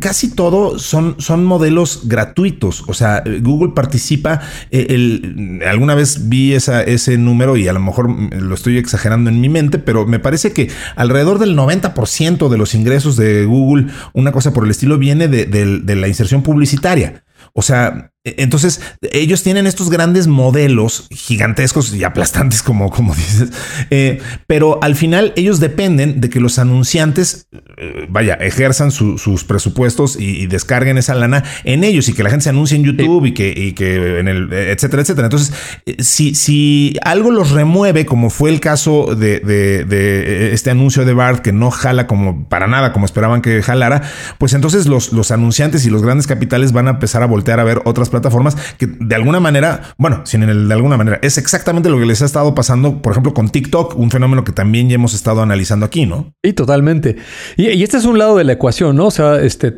casi 0.00 0.30
todo 0.30 0.78
son, 0.78 1.16
son 1.18 1.44
modelos 1.44 2.02
gratuitos. 2.04 2.84
O 2.88 2.94
sea, 2.94 3.22
Google 3.42 3.72
participa. 3.74 4.40
Eh, 4.70 5.60
alguna 5.66 5.94
vez 5.94 6.28
vi 6.28 6.52
ese 6.54 7.18
número 7.18 7.56
y 7.56 7.68
a 7.68 7.72
lo 7.72 7.80
mejor 7.80 8.10
lo 8.10 8.54
estoy 8.54 8.78
exagerando 8.78 9.30
en 9.30 9.40
mi 9.40 9.48
mente, 9.48 9.78
pero 9.78 10.06
me 10.06 10.18
parece 10.18 10.52
que 10.52 10.70
alrededor 10.96 11.38
del 11.38 11.56
90% 11.56 12.48
de 12.48 12.58
los 12.58 12.74
ingresos 12.74 13.16
de 13.16 13.44
Google, 13.44 13.86
una 14.12 14.32
cosa 14.32 14.52
por 14.52 14.64
el 14.64 14.70
estilo, 14.70 14.98
viene 14.98 15.28
de 15.28 15.96
la 15.96 16.08
inserción 16.08 16.42
publicitaria. 16.42 17.24
O 17.52 17.62
sea, 17.62 18.12
entonces 18.24 18.80
ellos 19.12 19.42
tienen 19.42 19.66
estos 19.66 19.90
grandes 19.90 20.26
modelos 20.26 21.06
gigantescos 21.10 21.94
y 21.94 22.04
aplastantes, 22.04 22.62
como, 22.62 22.90
como 22.90 23.14
dices, 23.16 23.50
eh, 23.90 24.20
pero 24.46 24.82
al 24.82 24.96
final 24.96 25.32
ellos 25.36 25.60
dependen 25.60 26.20
de 26.20 26.28
que 26.28 26.40
los 26.40 26.58
anunciantes, 26.58 27.48
eh, 27.76 28.06
vaya, 28.08 28.34
ejerzan 28.34 28.90
sus 28.90 29.44
presupuestos 29.44 30.16
y, 30.18 30.48
descarguen 30.48 30.96
esa 30.96 31.14
lana 31.14 31.44
en 31.64 31.84
ellos 31.84 32.08
y 32.08 32.14
que 32.14 32.22
la 32.22 32.30
gente 32.30 32.44
se 32.44 32.50
anuncie 32.50 32.76
en 32.76 32.84
YouTube 32.84 33.26
y 33.26 33.34
que, 33.34 33.74
que 33.74 34.18
en 34.18 34.28
el, 34.28 34.52
etcétera, 34.52 35.02
etcétera. 35.02 35.26
Entonces, 35.26 35.52
eh, 35.84 36.02
si, 36.02 36.34
si 36.34 36.96
algo 37.02 37.30
los 37.30 37.50
remueve, 37.50 38.06
como 38.06 38.30
fue 38.30 38.50
el 38.50 38.60
caso 38.60 39.14
de, 39.14 39.40
de, 39.40 40.52
este 40.52 40.70
anuncio 40.70 41.04
de 41.04 41.12
Bart, 41.12 41.42
que 41.42 41.52
no 41.52 41.70
jala 41.70 42.06
como 42.06 42.48
para 42.48 42.66
nada 42.66 42.92
como 42.92 43.04
esperaban 43.04 43.42
que 43.42 43.62
jalara, 43.62 44.02
pues 44.38 44.54
entonces 44.54 44.86
los, 44.86 45.12
los 45.12 45.30
anunciantes 45.30 45.84
y 45.86 45.90
los 45.90 46.02
grandes 46.02 46.26
capitales 46.26 46.72
van 46.72 46.88
a 46.88 46.92
empezar 46.92 47.22
a 47.22 47.26
voltear 47.26 47.60
a 47.60 47.64
ver 47.64 47.82
otras 47.84 48.07
plataformas 48.10 48.56
que 48.78 48.86
de 48.86 49.14
alguna 49.14 49.40
manera, 49.40 49.94
bueno, 49.98 50.22
sin 50.24 50.42
el 50.42 50.68
de 50.68 50.74
alguna 50.74 50.96
manera, 50.96 51.18
es 51.22 51.38
exactamente 51.38 51.90
lo 51.90 51.98
que 51.98 52.06
les 52.06 52.22
ha 52.22 52.24
estado 52.24 52.54
pasando, 52.54 53.02
por 53.02 53.12
ejemplo, 53.12 53.34
con 53.34 53.48
TikTok, 53.48 53.96
un 53.98 54.10
fenómeno 54.10 54.44
que 54.44 54.52
también 54.52 54.88
ya 54.88 54.94
hemos 54.94 55.14
estado 55.14 55.42
analizando 55.42 55.86
aquí, 55.86 56.06
¿no? 56.06 56.32
Sí, 56.42 56.52
totalmente. 56.52 57.16
Y, 57.56 57.82
este 57.82 57.96
es 57.96 58.04
un 58.04 58.18
lado 58.18 58.36
de 58.36 58.44
la 58.44 58.52
ecuación, 58.52 58.96
¿no? 58.96 59.06
O 59.06 59.10
sea, 59.10 59.40
este, 59.40 59.72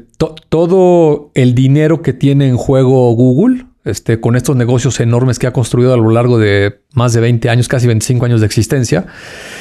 todo 0.48 1.30
el 1.34 1.54
dinero 1.54 2.02
que 2.02 2.12
tiene 2.12 2.48
en 2.48 2.56
juego 2.56 3.12
Google, 3.14 3.66
este, 3.84 4.20
con 4.20 4.36
estos 4.36 4.56
negocios 4.56 5.00
enormes 5.00 5.38
que 5.38 5.46
ha 5.46 5.52
construido 5.52 5.94
a 5.94 5.96
lo 5.96 6.10
largo 6.10 6.38
de 6.38 6.80
más 6.94 7.12
de 7.12 7.20
20 7.20 7.48
años, 7.48 7.68
casi 7.68 7.86
25 7.86 8.24
años 8.26 8.40
de 8.40 8.46
existencia. 8.46 9.06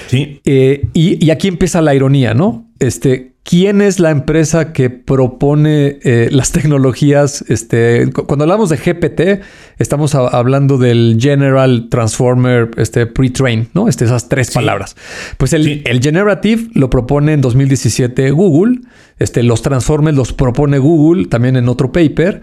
Sí. 0.07 0.41
Eh, 0.45 0.87
y, 0.93 1.23
y, 1.23 1.31
aquí 1.31 1.47
empieza 1.47 1.81
la 1.81 1.95
ironía, 1.95 2.33
¿no? 2.33 2.69
Este, 2.79 3.28
¿Quién 3.43 3.81
es 3.81 3.99
la 3.99 4.11
empresa 4.11 4.73
que 4.73 4.89
propone 4.89 5.97
eh, 6.03 6.29
las 6.31 6.51
tecnologías? 6.51 7.43
Este, 7.47 8.11
cuando 8.11 8.43
hablamos 8.43 8.69
de 8.69 8.77
GPT, 8.77 9.41
estamos 9.79 10.13
hablando 10.13 10.77
del 10.77 11.17
General 11.19 11.87
Transformer 11.89 12.69
este, 12.77 13.07
Pre-Train, 13.07 13.69
¿no? 13.73 13.87
Este, 13.87 14.05
esas 14.05 14.29
tres 14.29 14.51
palabras. 14.51 14.95
Pues 15.37 15.53
el, 15.53 15.81
el, 15.85 15.99
Generative 15.99 16.69
lo 16.73 16.91
propone 16.91 17.33
en 17.33 17.41
2017 17.41 18.29
Google. 18.31 18.81
Este, 19.17 19.41
los 19.41 19.63
Transformers 19.63 20.15
los 20.15 20.33
propone 20.33 20.77
Google 20.77 21.25
también 21.25 21.55
en 21.55 21.69
otro 21.69 21.91
paper. 21.91 22.41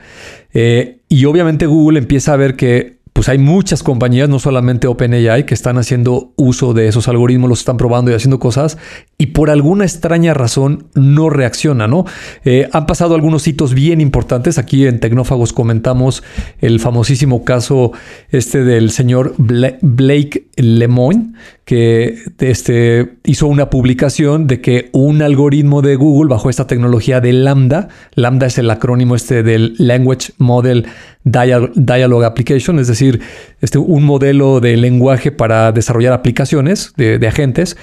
Eh, 0.55 1.03
y 1.09 1.25
obviamente 1.26 1.67
Google 1.67 1.99
empieza 1.99 2.33
a 2.33 2.37
ver 2.37 2.57
que 2.57 2.97
pues 3.17 3.31
hay 3.31 3.38
muchas 3.38 3.83
compañías, 3.83 4.29
no 4.29 4.38
solamente 4.38 4.87
OpenAI, 4.87 5.47
que 5.47 5.55
están 5.55 5.79
haciendo 5.79 6.35
uso 6.37 6.75
de 6.75 6.87
esos 6.87 7.09
algoritmos, 7.09 7.49
los 7.49 7.61
están 7.61 7.79
probando 7.79 8.11
y 8.11 8.15
haciendo 8.15 8.38
cosas, 8.38 8.76
y 9.18 9.26
por 9.28 9.49
alguna 9.50 9.85
extraña 9.85 10.35
razón 10.35 10.88
no 10.94 11.30
reacciona, 11.30 11.88
¿no? 11.88 12.04
Eh, 12.44 12.68
han 12.73 12.87
pasado 12.87 13.14
algunos 13.14 13.49
hitos 13.49 13.73
bien 13.73 14.00
importantes. 14.02 14.58
Aquí 14.58 14.87
en 14.87 15.00
Tecnófagos 15.00 15.54
comentamos 15.54 16.23
el 16.61 16.80
famosísimo 16.80 17.42
caso 17.42 17.92
este 18.30 18.62
del 18.62 18.90
señor 18.90 19.35
Blake 19.38 20.49
Lemoine, 20.56 21.32
que 21.64 22.18
este, 22.40 23.16
hizo 23.25 23.46
una 23.46 23.70
publicación 23.70 24.46
de 24.46 24.61
que 24.61 24.90
un 24.92 25.23
algoritmo 25.23 25.80
de 25.80 25.96
Google 25.96 26.28
bajo 26.28 26.50
esta 26.50 26.66
tecnología 26.66 27.20
de 27.20 27.32
Lambda, 27.32 27.88
Lambda 28.14 28.46
es 28.46 28.58
el 28.58 28.70
acrónimo 28.70 29.16
este 29.16 29.42
del 29.42 29.75
Language 29.78 30.32
Model 30.38 30.87
Dialogue 31.26 32.25
Application, 32.25 32.78
es 32.78 32.87
decir, 32.87 33.20
este, 33.61 33.78
un 33.78 34.04
modelo 34.04 34.61
de 34.61 34.76
lenguaje 34.76 35.32
para 35.32 35.73
desarrollar 35.73 36.12
aplicaciones 36.12 36.92
de, 36.96 37.26
agentes, 37.26 37.76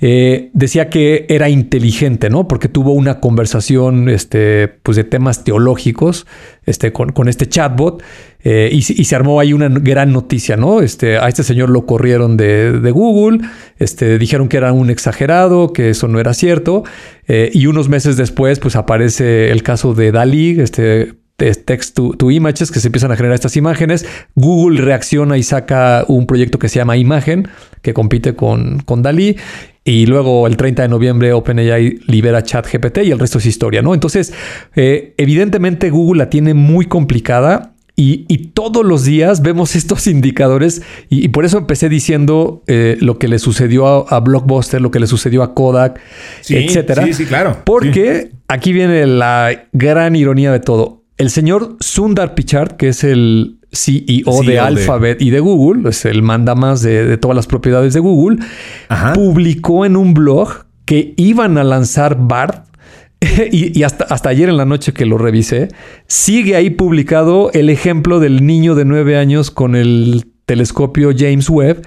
eh, 0.00 0.50
que 0.90 1.26
era 1.28 1.48
inteligente, 1.48 2.30
¿no? 2.30 2.48
Porque 2.48 2.68
tuvo 2.68 2.92
una 2.92 3.20
conversación 3.20 4.08
este, 4.08 4.68
pues 4.68 4.96
de 4.96 5.04
temas 5.04 5.44
teológicos 5.44 6.26
este, 6.66 6.92
con, 6.92 7.12
con 7.12 7.28
este 7.28 7.48
chatbot 7.48 8.02
eh, 8.46 8.68
y, 8.70 8.82
se 8.82 9.16
armó 9.16 9.40
ahí 9.40 9.54
una 9.54 9.68
gran 9.68 10.12
noticia, 10.12 10.58
¿no? 10.58 10.82
Este, 10.82 11.16
a 11.16 11.28
este 11.28 11.42
señor 11.42 11.70
lo 11.70 11.86
corrieron 11.86 12.36
de, 12.36 12.90
Google, 12.92 13.38
este, 13.78 14.18
dijeron 14.18 14.48
que 14.48 14.58
era 14.58 14.70
un 14.74 14.90
exagerado, 14.90 15.72
que 15.72 15.88
eso 15.88 16.08
no 16.08 16.20
era 16.20 16.34
cierto, 16.34 16.84
eh, 17.26 17.50
y 17.54 17.66
unos 17.66 17.88
meses 17.88 18.18
después, 18.18 18.58
pues 18.58 18.76
aparece 18.76 19.50
el 19.50 19.62
caso 19.62 19.94
de 19.94 20.12
Dalí, 20.12 20.60
este, 20.60 21.14
text 21.36 21.96
to, 21.96 22.30
images 22.30 22.70
que 22.70 22.80
se 22.80 22.88
empiezan 22.88 23.12
a 23.12 23.16
generar 23.16 23.34
estas 23.34 23.56
imágenes. 23.56 24.06
Google 24.34 24.82
reacciona 24.82 25.38
y 25.38 25.42
saca 25.42 26.04
un 26.06 26.26
proyecto 26.26 26.58
que 26.58 26.68
se 26.68 26.78
llama 26.78 26.96
Imagen, 26.96 27.48
que 27.82 27.94
compite 27.94 28.34
con, 28.34 28.80
con 28.80 29.02
Dalí. 29.02 29.36
Y 29.84 30.06
luego 30.06 30.46
el 30.46 30.56
30 30.56 30.82
de 30.82 30.88
noviembre 30.88 31.32
OpenAI 31.34 32.00
libera 32.06 32.42
ChatGPT 32.42 32.98
y 33.04 33.10
el 33.10 33.18
resto 33.18 33.36
es 33.36 33.44
historia, 33.44 33.82
¿no? 33.82 33.92
Entonces, 33.92 34.32
eh, 34.74 35.12
evidentemente 35.18 35.90
Google 35.90 36.24
la 36.24 36.30
tiene 36.30 36.54
muy 36.54 36.86
complicada 36.86 37.74
y, 37.96 38.24
todos 38.54 38.84
los 38.84 39.04
días 39.04 39.42
vemos 39.42 39.76
estos 39.76 40.06
indicadores 40.08 40.82
y, 41.08 41.28
por 41.28 41.44
eso 41.44 41.58
empecé 41.58 41.88
diciendo 41.88 42.62
eh, 42.66 42.96
lo 43.00 43.18
que 43.18 43.28
le 43.28 43.38
sucedió 43.38 44.10
a, 44.10 44.20
Blockbuster, 44.20 44.80
lo 44.80 44.90
que 44.90 45.00
le 45.00 45.06
sucedió 45.06 45.42
a 45.42 45.54
Kodak, 45.54 46.00
etcétera. 46.48 47.04
Sí, 47.04 47.12
sí, 47.12 47.26
claro. 47.26 47.58
Porque 47.64 48.32
aquí 48.48 48.72
viene 48.72 49.06
la 49.06 49.66
gran 49.72 50.16
ironía 50.16 50.50
de 50.50 50.60
todo. 50.60 51.02
El 51.18 51.30
señor 51.30 51.76
Sundar 51.78 52.34
Pichard, 52.34 52.76
que 52.76 52.88
es 52.88 53.04
el 53.04 53.58
CEO, 53.74 54.42
de 54.42 54.58
Alphabet 54.58 55.20
y 55.20 55.30
de 55.30 55.40
Google, 55.40 55.88
es 55.88 56.04
el 56.04 56.22
manda 56.22 56.54
más 56.54 56.82
de, 56.82 57.16
todas 57.18 57.34
las 57.34 57.46
propiedades 57.46 57.94
de 57.94 58.00
Google, 58.00 58.38
publicó 59.14 59.84
en 59.84 59.96
un 59.96 60.14
blog 60.14 60.64
que 60.84 61.14
iban 61.16 61.58
a 61.58 61.64
lanzar 61.64 62.16
BART 62.18 62.66
y, 63.50 63.82
hasta, 63.82 64.04
hasta, 64.04 64.28
ayer 64.28 64.48
en 64.48 64.56
la 64.56 64.64
noche 64.64 64.92
que 64.92 65.06
lo 65.06 65.18
revisé, 65.18 65.68
sigue 66.06 66.56
ahí 66.56 66.70
publicado 66.70 67.50
el 67.52 67.70
ejemplo 67.70 68.20
del 68.20 68.46
niño 68.46 68.74
de 68.74 68.84
nueve 68.84 69.16
años 69.16 69.50
con 69.50 69.76
el 69.76 70.26
telescopio 70.46 71.10
James 71.16 71.48
Webb. 71.48 71.82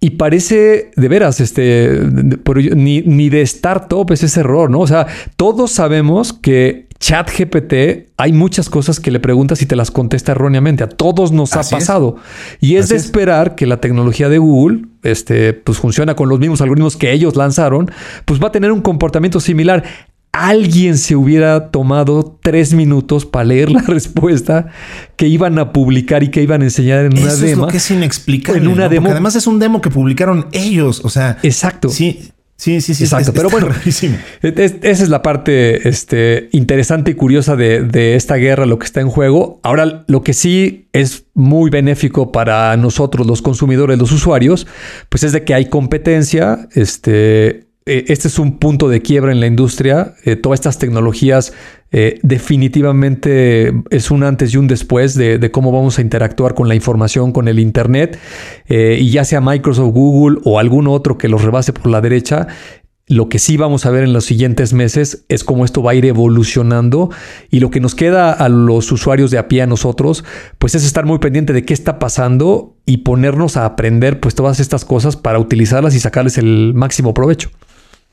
Y 0.00 0.10
parece 0.10 0.90
de 0.96 1.08
veras, 1.08 1.40
este, 1.40 2.00
ni, 2.74 3.02
ni 3.02 3.28
de 3.28 3.42
startup 3.42 4.10
es 4.10 4.24
ese 4.24 4.40
error, 4.40 4.68
¿no? 4.68 4.80
O 4.80 4.86
sea, 4.88 5.06
todos 5.36 5.70
sabemos 5.70 6.32
que 6.32 6.88
ChatGPT 7.02 8.12
hay 8.16 8.32
muchas 8.32 8.70
cosas 8.70 9.00
que 9.00 9.10
le 9.10 9.18
preguntas 9.18 9.60
y 9.60 9.66
te 9.66 9.74
las 9.74 9.90
contesta 9.90 10.32
erróneamente. 10.32 10.84
A 10.84 10.88
todos 10.88 11.32
nos 11.32 11.54
ha 11.54 11.68
pasado. 11.68 12.16
Y 12.60 12.76
es 12.76 12.90
de 12.90 12.96
esperar 12.96 13.56
que 13.56 13.66
la 13.66 13.78
tecnología 13.78 14.28
de 14.28 14.38
Google, 14.38 14.82
este, 15.02 15.52
pues 15.52 15.78
funciona 15.78 16.14
con 16.14 16.28
los 16.28 16.38
mismos 16.38 16.60
algoritmos 16.60 16.96
que 16.96 17.12
ellos 17.12 17.34
lanzaron, 17.34 17.90
pues 18.24 18.40
va 18.40 18.48
a 18.48 18.52
tener 18.52 18.70
un 18.70 18.82
comportamiento 18.82 19.40
similar 19.40 19.82
alguien 20.34 20.96
se 20.96 21.14
hubiera 21.14 21.70
tomado 21.70 22.38
tres 22.42 22.72
minutos 22.72 23.26
para 23.26 23.44
leer 23.44 23.70
la 23.70 23.82
respuesta 23.86 24.68
que 25.16 25.26
iban 25.26 25.58
a 25.58 25.72
publicar 25.72 26.22
y 26.22 26.30
que 26.30 26.42
iban 26.42 26.62
a 26.62 26.64
enseñar 26.64 27.04
en 27.04 27.18
una 27.18 27.34
demo. 27.34 27.52
Es 27.52 27.58
lo 27.58 27.66
que 27.66 27.76
es 27.76 27.90
inexplicable. 27.90 28.62
En 28.62 28.68
una 28.68 28.88
demo. 28.88 29.10
además 29.10 29.36
es 29.36 29.46
un 29.46 29.58
demo 29.58 29.82
que 29.82 29.90
publicaron 29.90 30.46
ellos. 30.52 31.02
O 31.04 31.10
sea, 31.10 31.36
exacto. 31.42 31.90
Sí. 31.90 32.32
Sí, 32.62 32.80
sí, 32.80 32.94
sí. 32.94 33.02
Exacto. 33.02 33.32
pero 33.32 33.50
bueno, 33.50 33.70
esa 33.84 34.78
es 34.82 35.08
la 35.08 35.20
parte 35.20 35.88
este, 35.88 36.48
interesante 36.52 37.10
y 37.10 37.14
curiosa 37.14 37.56
de, 37.56 37.82
de, 37.82 38.14
esta 38.14 38.36
guerra, 38.36 38.66
lo 38.66 38.78
que 38.78 38.84
está 38.84 39.00
en 39.00 39.08
juego. 39.08 39.58
Ahora, 39.64 40.04
lo 40.06 40.22
que 40.22 40.32
sí 40.32 40.86
es 40.92 41.24
muy 41.34 41.70
benéfico 41.70 42.30
para 42.30 42.76
nosotros, 42.76 43.26
los 43.26 43.42
consumidores, 43.42 43.98
los 43.98 44.12
usuarios, 44.12 44.68
pues 45.08 45.24
es 45.24 45.32
de 45.32 45.42
que 45.42 45.54
hay 45.54 45.70
competencia. 45.70 46.68
Este, 46.72 47.66
eh, 47.84 48.04
este 48.08 48.28
es 48.28 48.38
un 48.38 48.58
punto 48.58 48.88
de 48.88 49.02
quiebra 49.02 49.32
en 49.32 49.40
la 49.40 49.46
industria. 49.46 50.14
Eh, 50.24 50.36
todas 50.36 50.60
estas 50.60 50.78
tecnologías 50.78 51.52
eh, 51.90 52.20
definitivamente 52.22 53.72
es 53.90 54.10
un 54.10 54.22
antes 54.22 54.54
y 54.54 54.56
un 54.56 54.68
después 54.68 55.14
de, 55.14 55.50
cómo 55.50 55.72
vamos 55.72 55.98
a 55.98 56.02
interactuar 56.02 56.54
con 56.54 56.68
la 56.68 56.74
información, 56.76 57.32
con 57.32 57.48
el 57.48 57.58
Internet. 57.58 58.18
y 58.68 59.10
ya 59.10 59.24
sea 59.24 59.40
Microsoft, 59.40 59.92
Google 59.92 60.38
o 60.44 60.58
algún 60.58 60.86
otro 60.86 61.18
que 61.18 61.28
los 61.28 61.42
rebase 61.42 61.72
por 61.72 61.88
la 61.88 62.00
derecha, 62.00 62.46
lo 63.08 63.28
que 63.28 63.38
sí 63.38 63.56
vamos 63.56 63.84
a 63.84 63.90
ver 63.90 64.04
en 64.04 64.12
los 64.12 64.24
siguientes 64.24 64.72
meses 64.72 65.24
es 65.28 65.44
cómo 65.44 65.64
esto 65.64 65.82
va 65.82 65.90
a 65.90 65.94
ir 65.94 66.06
evolucionando 66.06 67.10
y 67.50 67.60
lo 67.60 67.70
que 67.70 67.80
nos 67.80 67.94
queda 67.94 68.32
a 68.32 68.48
los 68.48 68.90
usuarios 68.92 69.30
de 69.30 69.38
a 69.38 69.48
pie 69.48 69.62
a 69.62 69.66
nosotros, 69.66 70.24
pues 70.58 70.74
es 70.74 70.84
estar 70.84 71.04
muy 71.04 71.18
pendiente 71.18 71.52
de 71.52 71.64
qué 71.64 71.74
está 71.74 71.98
pasando 71.98 72.76
y 72.86 72.98
ponernos 72.98 73.56
a 73.56 73.66
aprender 73.66 74.20
pues 74.20 74.34
todas 74.34 74.60
estas 74.60 74.84
cosas 74.84 75.16
para 75.16 75.40
utilizarlas 75.40 75.94
y 75.94 76.00
sacarles 76.00 76.38
el 76.38 76.72
máximo 76.74 77.12
provecho. 77.12 77.50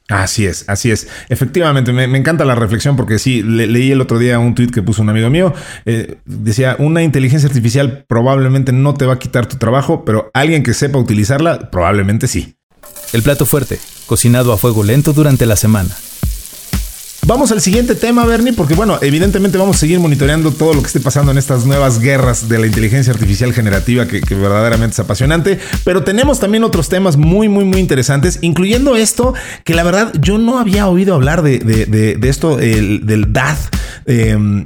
Así 0.09 0.47
es, 0.47 0.65
así 0.67 0.89
es. 0.89 1.07
Efectivamente, 1.29 1.93
me, 1.93 2.03
encanta 2.17 2.43
la 2.43 2.55
reflexión 2.55 2.95
porque 2.95 3.19
sí, 3.19 3.43
leí 3.43 3.91
el 3.91 4.01
otro 4.01 4.17
día 4.17 4.39
un 4.39 4.55
tweet 4.55 4.69
que 4.69 4.81
puso 4.81 5.03
un 5.03 5.09
amigo 5.09 5.29
mío. 5.29 5.53
Eh, 5.85 6.17
decía, 6.25 6.75
una 6.79 7.03
inteligencia 7.03 7.47
artificial 7.47 8.05
probablemente 8.07 8.71
no 8.71 8.95
te 8.95 9.05
va 9.05 9.13
a 9.13 9.19
quitar 9.19 9.45
tu 9.45 9.57
trabajo, 9.57 10.03
pero 10.05 10.31
alguien 10.33 10.63
que 10.63 10.73
sepa 10.73 10.97
utilizarla, 10.97 11.69
probablemente 11.69 12.27
sí. 12.27 12.55
El 13.13 13.21
plato 13.21 13.45
fuerte, 13.45 13.79
cocinado 14.07 14.51
a 14.51 14.57
fuego 14.57 14.83
lento 14.83 15.13
durante 15.13 15.45
la 15.45 15.55
semana. 15.55 15.95
Vamos 17.29 17.51
al 17.51 17.62
siguiente 17.62 17.93
tema, 17.93 18.25
Bernie, 18.25 18.53
porque 18.53 18.74
bueno, 18.74 18.98
evidentemente 19.03 19.59
vamos 19.59 19.75
a 19.75 19.79
seguir 19.81 20.00
monitoreando 20.00 20.51
todo 20.51 20.74
lo 20.74 20.81
que 20.81 20.88
esté 20.88 21.00
pasando 21.00 21.31
en 21.31 21.38
estas 21.38 21.63
nuevas 21.63 22.00
guerras 22.00 22.50
de 22.50 22.57
la 22.57 22.65
inteligencia 22.65 23.13
artificial 23.13 23.53
generativa 23.53 24.07
que, 24.07 24.19
verdaderamente 24.33 24.93
es 24.93 25.00
apasionante, 25.00 25.59
pero 25.83 26.03
tenemos 26.03 26.39
también 26.39 26.63
otros 26.63 26.89
temas 26.89 27.17
muy, 27.17 27.48
muy, 27.48 27.65
muy 27.65 27.81
interesantes, 27.81 28.39
incluyendo 28.41 28.95
esto 28.95 29.36
que 29.63 29.75
la 29.75 29.83
verdad 29.83 30.12
yo 30.19 30.39
no 30.39 30.57
había 30.57 30.88
oído 30.88 31.13
hablar 31.13 31.43
de, 31.43 32.17
esto, 32.24 32.57
del 32.57 33.31
DAD. 33.31 33.57
Em, 34.05 34.65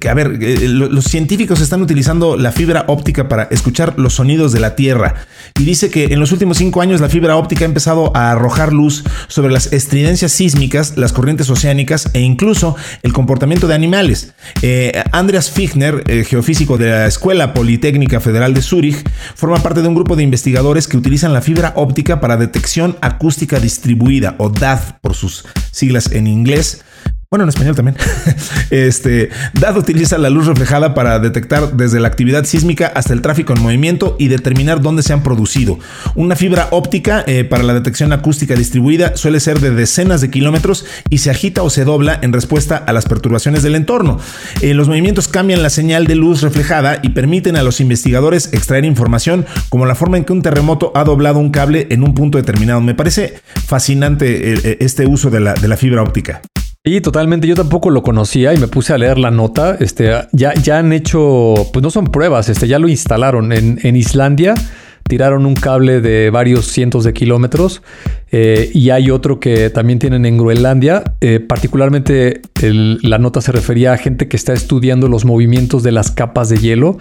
que 0.00 0.10
a 0.10 0.14
ver, 0.14 0.38
eh, 0.42 0.68
los 0.68 1.04
científicos 1.04 1.62
están 1.62 1.80
utilizando 1.80 2.36
la 2.36 2.52
fibra 2.52 2.84
óptica 2.88 3.26
para 3.26 3.44
escuchar 3.44 3.94
los 3.96 4.14
sonidos 4.14 4.52
de 4.52 4.60
la 4.60 4.76
Tierra 4.76 5.14
y 5.58 5.64
dice 5.64 5.88
que 5.88 6.12
en 6.12 6.20
los 6.20 6.30
últimos 6.30 6.58
cinco 6.58 6.82
años 6.82 7.00
la 7.00 7.08
fibra 7.08 7.36
óptica 7.36 7.64
ha 7.64 7.68
empezado 7.68 8.14
a 8.14 8.32
arrojar 8.32 8.74
luz 8.74 9.02
sobre 9.28 9.50
las 9.50 9.72
estridencias 9.72 10.32
sísmicas, 10.32 10.98
las 10.98 11.14
corrientes 11.14 11.48
oceánicas, 11.48 12.01
e 12.12 12.20
incluso 12.20 12.76
el 13.02 13.12
comportamiento 13.12 13.66
de 13.66 13.74
animales. 13.74 14.34
Eh, 14.62 15.02
Andreas 15.12 15.50
Fichtner, 15.50 16.02
eh, 16.06 16.24
geofísico 16.24 16.78
de 16.78 16.90
la 16.90 17.06
Escuela 17.06 17.54
Politécnica 17.54 18.20
Federal 18.20 18.54
de 18.54 18.62
Zúrich, 18.62 19.04
forma 19.34 19.62
parte 19.62 19.82
de 19.82 19.88
un 19.88 19.94
grupo 19.94 20.16
de 20.16 20.22
investigadores 20.22 20.88
que 20.88 20.96
utilizan 20.96 21.32
la 21.32 21.42
fibra 21.42 21.72
óptica 21.76 22.20
para 22.20 22.36
detección 22.36 22.96
acústica 23.00 23.60
distribuida, 23.60 24.34
o 24.38 24.48
DAD 24.48 25.00
por 25.00 25.14
sus 25.14 25.44
siglas 25.70 26.10
en 26.12 26.26
inglés, 26.26 26.82
Bueno, 27.32 27.44
en 27.44 27.48
español 27.48 27.74
también. 27.74 27.96
este 28.70 29.30
DAD 29.54 29.78
utiliza 29.78 30.18
la 30.18 30.28
luz 30.28 30.46
reflejada 30.48 30.92
para 30.92 31.18
detectar 31.18 31.72
desde 31.72 31.98
la 31.98 32.08
actividad 32.08 32.44
sísmica 32.44 32.92
hasta 32.94 33.14
el 33.14 33.22
tráfico 33.22 33.54
en 33.54 33.62
movimiento 33.62 34.16
y 34.18 34.28
determinar 34.28 34.82
dónde 34.82 35.02
se 35.02 35.14
han 35.14 35.22
producido. 35.22 35.78
Una 36.14 36.36
fibra 36.36 36.68
óptica 36.72 37.24
eh, 37.26 37.44
para 37.44 37.62
la 37.62 37.72
detección 37.72 38.12
acústica 38.12 38.54
distribuida 38.54 39.16
suele 39.16 39.40
ser 39.40 39.60
de 39.60 39.70
decenas 39.70 40.20
de 40.20 40.30
kilómetros 40.30 40.84
y 41.08 41.18
se 41.18 41.30
agita 41.30 41.62
o 41.62 41.70
se 41.70 41.86
dobla 41.86 42.18
en 42.20 42.34
respuesta 42.34 42.76
a 42.76 42.92
las 42.92 43.06
perturbaciones 43.06 43.62
del 43.62 43.76
entorno. 43.76 44.20
Eh, 44.60 44.74
los 44.74 44.88
movimientos 44.88 45.26
cambian 45.26 45.62
la 45.62 45.70
señal 45.70 46.06
de 46.06 46.16
luz 46.16 46.42
reflejada 46.42 47.00
y 47.02 47.08
permiten 47.08 47.56
a 47.56 47.62
los 47.62 47.80
investigadores 47.80 48.52
extraer 48.52 48.84
información 48.84 49.46
como 49.70 49.86
la 49.86 49.94
forma 49.94 50.18
en 50.18 50.24
que 50.24 50.34
un 50.34 50.42
terremoto 50.42 50.92
ha 50.94 51.04
doblado 51.04 51.38
un 51.38 51.50
cable 51.50 51.86
en 51.88 52.02
un 52.02 52.12
punto 52.12 52.36
determinado. 52.36 52.82
Me 52.82 52.94
parece 52.94 53.40
fascinante 53.66 54.52
eh, 54.52 54.76
este 54.80 55.06
uso 55.06 55.30
de 55.30 55.40
la, 55.40 55.54
de 55.54 55.68
la 55.68 55.78
fibra 55.78 56.02
óptica. 56.02 56.42
Sí, 56.84 57.00
totalmente. 57.00 57.46
Yo 57.46 57.54
tampoco 57.54 57.90
lo 57.90 58.02
conocía 58.02 58.52
y 58.54 58.58
me 58.58 58.66
puse 58.66 58.92
a 58.92 58.98
leer 58.98 59.16
la 59.16 59.30
nota. 59.30 59.76
Este, 59.78 60.10
ya, 60.32 60.52
ya 60.54 60.78
han 60.78 60.92
hecho, 60.92 61.54
pues 61.72 61.80
no 61.80 61.90
son 61.90 62.06
pruebas, 62.06 62.48
este, 62.48 62.66
ya 62.66 62.80
lo 62.80 62.88
instalaron 62.88 63.52
en, 63.52 63.78
en 63.84 63.94
Islandia. 63.94 64.54
Tiraron 65.04 65.46
un 65.46 65.54
cable 65.54 66.00
de 66.00 66.30
varios 66.30 66.66
cientos 66.66 67.04
de 67.04 67.12
kilómetros 67.12 67.82
eh, 68.32 68.70
y 68.74 68.90
hay 68.90 69.10
otro 69.10 69.38
que 69.38 69.70
también 69.70 70.00
tienen 70.00 70.26
en 70.26 70.38
Groenlandia. 70.38 71.04
Eh, 71.20 71.38
particularmente 71.38 72.40
la 72.60 73.18
nota 73.18 73.40
se 73.40 73.52
refería 73.52 73.92
a 73.92 73.96
gente 73.96 74.26
que 74.26 74.36
está 74.36 74.52
estudiando 74.52 75.06
los 75.06 75.24
movimientos 75.24 75.84
de 75.84 75.92
las 75.92 76.10
capas 76.10 76.48
de 76.48 76.56
hielo. 76.56 76.98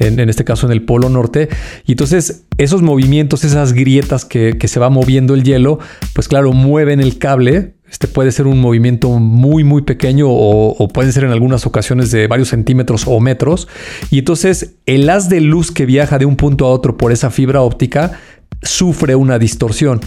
En, 0.00 0.20
este 0.20 0.44
caso 0.44 0.64
en 0.64 0.72
el 0.72 0.82
Polo 0.82 1.08
Norte. 1.08 1.48
Y 1.84 1.92
entonces 1.92 2.44
esos 2.56 2.82
movimientos, 2.82 3.42
esas 3.42 3.72
grietas 3.72 4.24
que, 4.24 4.56
que, 4.56 4.68
se 4.68 4.78
va 4.78 4.90
moviendo 4.90 5.34
el 5.34 5.42
hielo, 5.42 5.80
pues 6.14 6.28
claro, 6.28 6.52
mueven 6.52 7.00
el 7.00 7.18
cable 7.18 7.74
este 7.90 8.06
puede 8.06 8.32
ser 8.32 8.46
un 8.46 8.60
movimiento 8.60 9.08
muy, 9.10 9.64
muy 9.64 9.82
pequeño 9.82 10.26
o, 10.28 10.88
pueden 10.88 11.12
ser 11.12 11.24
en 11.24 11.30
algunas 11.30 11.66
ocasiones 11.66 12.10
de 12.10 12.26
varios 12.26 12.48
centímetros 12.48 13.04
o 13.06 13.18
metros. 13.20 13.68
Y 14.10 14.18
entonces 14.18 14.74
el 14.86 15.08
haz 15.08 15.28
de 15.28 15.40
luz 15.40 15.72
que 15.72 15.86
viaja 15.86 16.18
de 16.18 16.26
un 16.26 16.36
punto 16.36 16.66
a 16.66 16.70
otro 16.70 16.96
por 16.96 17.12
esa 17.12 17.30
fibra 17.30 17.62
óptica 17.62 18.12
sufre 18.62 19.14
una 19.14 19.38
distorsión. 19.38 20.00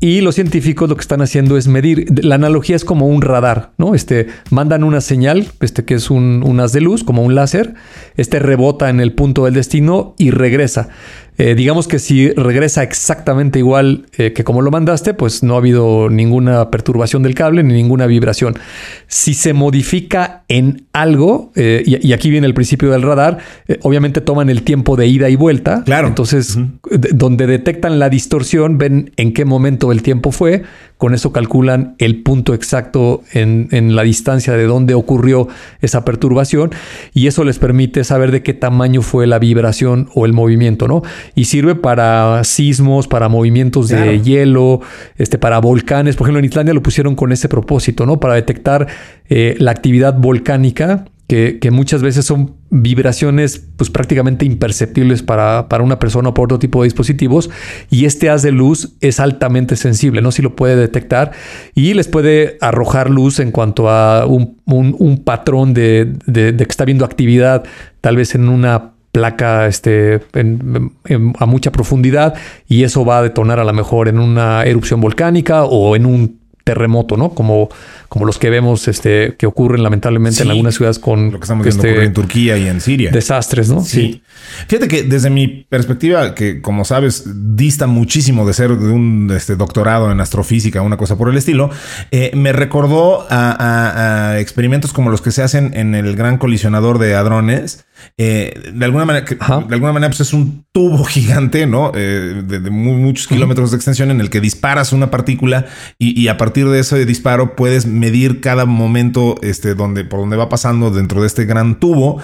Y 0.00 0.20
los 0.20 0.34
científicos 0.34 0.88
lo 0.88 0.96
que 0.96 1.02
están 1.02 1.22
haciendo 1.22 1.56
es 1.56 1.68
medir. 1.68 2.24
La 2.24 2.34
analogía 2.34 2.74
es 2.74 2.84
como 2.84 3.06
un 3.06 3.22
radar, 3.22 3.72
¿no? 3.78 3.94
Este, 3.94 4.26
mandan 4.50 4.82
una 4.82 5.00
señal, 5.00 5.46
este 5.60 5.84
que 5.84 5.94
es 5.94 6.10
un 6.10 6.58
haz 6.60 6.72
de 6.72 6.80
luz, 6.80 7.04
como 7.04 7.22
un 7.22 7.34
láser. 7.34 7.74
Este 8.16 8.40
rebota 8.40 8.90
en 8.90 9.00
el 9.00 9.12
punto 9.12 9.44
del 9.44 9.54
destino 9.54 10.16
y 10.18 10.32
regresa. 10.32 10.88
Eh, 11.38 11.54
digamos 11.54 11.88
que 11.88 11.98
si 11.98 12.30
regresa 12.30 12.82
exactamente 12.82 13.58
igual 13.58 14.06
eh, 14.18 14.32
que 14.32 14.44
como 14.44 14.60
lo 14.60 14.70
mandaste, 14.70 15.14
pues 15.14 15.42
no 15.42 15.54
ha 15.54 15.58
habido 15.58 16.10
ninguna 16.10 16.70
perturbación 16.70 17.22
del 17.22 17.34
cable 17.34 17.62
ni 17.62 17.72
ninguna 17.72 18.06
vibración. 18.06 18.58
Si 19.06 19.32
se 19.32 19.54
modifica 19.54 20.44
en 20.48 20.86
algo, 20.92 21.50
eh, 21.56 21.82
y, 21.86 22.12
aquí 22.12 22.30
viene 22.30 22.46
el 22.46 22.54
principio 22.54 22.90
del 22.90 23.02
radar, 23.02 23.38
obviamente 23.80 24.20
toman 24.20 24.50
el 24.50 24.62
tiempo 24.62 24.96
de 24.96 25.06
ida 25.06 25.30
y 25.30 25.36
vuelta. 25.36 25.82
Claro. 25.84 26.08
Entonces, 26.08 26.58
donde 27.12 27.46
detectan 27.46 27.98
la 27.98 28.10
distorsión, 28.10 28.76
ven 28.76 29.12
en 29.16 29.32
qué 29.32 29.46
momento 29.46 29.90
el 29.90 30.02
tiempo 30.02 30.32
fue, 30.32 30.62
con 31.02 31.14
eso 31.14 31.32
calculan 31.32 31.96
el 31.98 32.22
punto 32.22 32.54
exacto 32.54 33.24
en, 33.32 33.66
en 33.72 33.96
la 33.96 34.04
distancia 34.04 34.52
de 34.52 34.66
donde 34.66 34.94
ocurrió 34.94 35.48
esa 35.80 36.04
perturbación 36.04 36.70
y 37.12 37.26
eso 37.26 37.42
les 37.42 37.58
permite 37.58 38.04
saber 38.04 38.30
de 38.30 38.44
qué 38.44 38.54
tamaño 38.54 39.02
fue 39.02 39.26
la 39.26 39.40
vibración 39.40 40.08
o 40.14 40.26
el 40.26 40.32
movimiento, 40.32 40.86
¿no? 40.86 41.02
y 41.34 41.46
sirve 41.46 41.74
para 41.74 42.44
sismos, 42.44 43.08
para 43.08 43.28
movimientos 43.28 43.88
de 43.88 44.20
hielo, 44.20 44.80
este, 45.16 45.38
para 45.38 45.58
volcanes. 45.58 46.14
Por 46.14 46.26
ejemplo, 46.26 46.38
en 46.38 46.44
Islandia 46.44 46.72
lo 46.72 46.84
pusieron 46.84 47.16
con 47.16 47.32
ese 47.32 47.48
propósito, 47.48 48.06
¿no? 48.06 48.20
Para 48.20 48.34
detectar 48.34 48.86
eh, 49.28 49.56
la 49.58 49.72
actividad 49.72 50.14
volcánica 50.16 51.06
que, 51.26 51.70
muchas 51.70 52.02
veces 52.02 52.26
son 52.26 52.56
vibraciones 52.68 53.66
pues 53.76 53.88
prácticamente 53.88 54.44
imperceptibles 54.44 55.22
para, 55.22 55.68
para, 55.68 55.82
una 55.82 55.98
persona 55.98 56.28
o 56.28 56.34
por 56.34 56.44
otro 56.44 56.58
tipo 56.58 56.82
de 56.82 56.86
dispositivos 56.86 57.48
y 57.90 58.04
este 58.04 58.28
haz 58.28 58.42
de 58.42 58.52
luz 58.52 58.94
es 59.00 59.18
altamente 59.18 59.76
sensible, 59.76 60.20
¿no? 60.20 60.30
Si 60.30 60.42
lo 60.42 60.54
puede 60.54 60.76
detectar 60.76 61.32
y 61.74 61.94
les 61.94 62.08
puede 62.08 62.58
arrojar 62.60 63.08
luz 63.08 63.40
en 63.40 63.50
cuanto 63.50 63.88
a 63.88 64.26
un, 64.26 65.22
patrón 65.24 65.72
de, 65.72 66.12
de, 66.26 66.54
que 66.54 66.62
está 66.64 66.84
viendo 66.84 67.04
actividad 67.04 67.64
tal 68.00 68.16
vez 68.16 68.34
en 68.34 68.48
una 68.48 68.92
placa 69.12 69.66
este, 69.66 70.20
a 71.38 71.46
mucha 71.46 71.70
profundidad 71.70 72.34
y 72.66 72.82
eso 72.82 73.04
va 73.04 73.18
a 73.18 73.22
detonar 73.22 73.60
a 73.60 73.64
lo 73.64 73.72
mejor 73.72 74.08
en 74.08 74.18
una 74.18 74.64
erupción 74.64 75.00
volcánica 75.00 75.64
o 75.64 75.96
en 75.96 76.06
un 76.06 76.41
terremoto, 76.64 77.16
¿no? 77.16 77.30
Como, 77.30 77.68
como 78.08 78.24
los 78.24 78.38
que 78.38 78.50
vemos 78.50 78.88
este, 78.88 79.36
que 79.36 79.46
ocurren 79.46 79.82
lamentablemente 79.82 80.42
en 80.42 80.50
algunas 80.50 80.74
ciudades 80.74 80.98
con... 80.98 81.32
Lo 81.32 81.38
que 81.38 81.44
estamos 81.44 81.64
viendo 81.64 81.86
este, 81.86 82.04
en 82.04 82.12
Turquía 82.12 82.58
y 82.58 82.68
en 82.68 82.80
Siria. 82.80 83.10
Desastres, 83.10 83.68
¿no? 83.70 83.82
Sí. 83.82 84.22
Fíjate 84.68 84.88
que 84.88 85.02
desde 85.02 85.30
mi 85.30 85.48
perspectiva, 85.48 86.34
que 86.34 86.60
como 86.60 86.84
sabes, 86.84 87.24
dista 87.56 87.86
muchísimo 87.86 88.46
de 88.46 88.52
ser 88.52 88.76
de 88.76 88.90
un 88.90 89.32
este, 89.34 89.56
doctorado 89.56 90.10
en 90.10 90.20
astrofísica, 90.20 90.82
una 90.82 90.96
cosa 90.96 91.16
por 91.16 91.28
el 91.28 91.36
estilo, 91.36 91.70
eh, 92.10 92.30
me 92.34 92.52
recordó 92.52 93.26
a, 93.30 94.36
experimentos 94.38 94.92
como 94.92 95.10
los 95.10 95.20
que 95.20 95.30
se 95.30 95.42
hacen 95.42 95.72
en 95.74 95.94
el 95.94 96.16
gran 96.16 96.38
colisionador 96.38 96.98
de 96.98 97.14
hadrones. 97.14 97.84
Eh, 98.16 98.72
de 98.74 98.84
alguna 98.84 99.04
manera, 99.04 99.26
de 99.26 99.74
alguna 99.74 99.92
manera, 99.92 100.10
pues 100.10 100.20
es 100.20 100.32
un 100.32 100.64
tubo 100.72 101.04
gigante, 101.04 101.66
¿no? 101.66 101.92
Eh, 101.94 102.42
de, 102.46 102.70
muchos 102.70 103.26
kilómetros 103.26 103.70
de 103.70 103.76
extensión 103.76 104.10
en 104.10 104.20
el 104.20 104.30
que 104.30 104.40
disparas 104.40 104.92
una 104.92 105.10
partícula 105.10 105.66
y, 105.98 106.20
y 106.20 106.28
a 106.28 106.36
partir 106.36 106.68
de 106.68 106.80
ese 106.80 107.04
disparo 107.04 107.56
puedes 107.56 107.86
medir 107.86 108.40
cada 108.40 108.64
momento 108.64 109.36
este, 109.42 109.74
donde, 109.74 110.04
por 110.04 110.20
donde 110.20 110.36
va 110.36 110.48
pasando 110.48 110.90
dentro 110.90 111.20
de 111.20 111.26
este 111.26 111.44
gran 111.44 111.78
tubo 111.78 112.20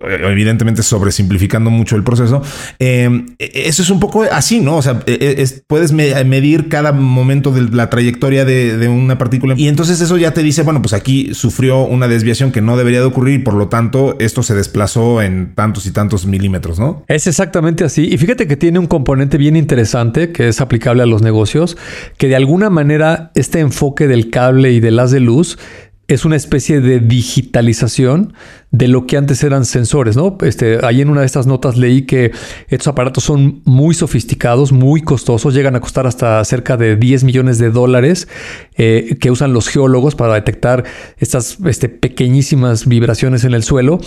evidentemente 0.00 0.82
sobresimplificando 0.82 1.70
mucho 1.70 1.96
el 1.96 2.04
proceso. 2.04 2.42
Eh, 2.78 3.24
eso 3.38 3.82
es 3.82 3.90
un 3.90 3.98
poco 3.98 4.24
así, 4.30 4.60
¿no? 4.60 4.76
O 4.76 4.82
sea, 4.82 5.02
eh, 5.06 5.46
puedes 5.66 5.92
medir 5.92 6.68
cada 6.68 6.92
momento 6.92 7.50
de 7.50 7.62
la 7.74 7.88
trayectoria 7.88 8.44
de, 8.44 8.86
una 8.88 9.18
partícula 9.18 9.54
y 9.56 9.68
entonces 9.68 10.00
eso 10.00 10.16
ya 10.16 10.32
te 10.32 10.42
dice, 10.42 10.62
bueno, 10.62 10.80
pues 10.82 10.92
aquí 10.92 11.34
sufrió 11.34 11.82
una 11.82 12.08
desviación 12.08 12.52
que 12.52 12.60
no 12.60 12.76
debería 12.76 13.00
de 13.00 13.06
ocurrir 13.06 13.40
y 13.40 13.42
por 13.42 13.54
lo 13.54 13.68
tanto 13.68 14.16
esto 14.20 14.42
se 14.42 14.54
desplazó 14.54 15.22
en 15.22 15.54
tantos 15.54 15.86
y 15.86 15.90
tantos 15.90 16.26
milímetros, 16.26 16.78
¿no? 16.78 17.04
Es 17.08 17.26
exactamente 17.26 17.84
así. 17.84 18.06
Y 18.06 18.18
fíjate 18.18 18.46
que 18.46 18.56
tiene 18.56 18.78
un 18.78 18.86
componente 18.86 19.38
bien 19.38 19.56
interesante 19.56 20.30
que 20.30 20.48
es 20.48 20.60
aplicable 20.60 21.02
a 21.02 21.06
los 21.06 21.22
negocios, 21.22 21.76
que 22.18 22.28
de 22.28 22.36
alguna 22.36 22.70
manera 22.70 23.30
este 23.34 23.60
enfoque 23.60 24.06
del 24.06 24.30
cable 24.30 24.72
y 24.72 24.80
del 24.80 24.98
haz 24.98 25.10
de 25.10 25.20
luz 25.20 25.58
es 26.08 26.24
una 26.24 26.36
especie 26.36 26.80
de 26.80 27.00
digitalización 27.00 28.32
de 28.70 28.88
lo 28.88 29.06
que 29.06 29.16
antes 29.16 29.42
eran 29.42 29.64
sensores, 29.64 30.16
¿no? 30.16 30.38
Este, 30.42 30.84
ahí 30.84 31.00
en 31.00 31.08
una 31.08 31.20
de 31.20 31.26
estas 31.26 31.46
notas 31.46 31.76
leí 31.76 32.02
que 32.02 32.30
estos 32.68 32.88
aparatos 32.88 33.24
son 33.24 33.62
muy 33.64 33.94
sofisticados, 33.94 34.70
muy 34.70 35.02
costosos, 35.02 35.54
llegan 35.54 35.74
a 35.74 35.80
costar 35.80 36.06
hasta 36.06 36.44
cerca 36.44 36.76
de 36.76 36.96
10 36.96 37.24
millones 37.24 37.58
de 37.58 37.70
dólares 37.70 38.28
eh, 38.76 39.16
que 39.20 39.30
usan 39.30 39.52
los 39.52 39.68
geólogos 39.68 40.14
para 40.14 40.34
detectar 40.34 40.84
estas 41.18 41.58
este, 41.64 41.88
pequeñísimas 41.88 42.86
vibraciones 42.86 43.44
en 43.44 43.54
el 43.54 43.64
suelo. 43.64 43.98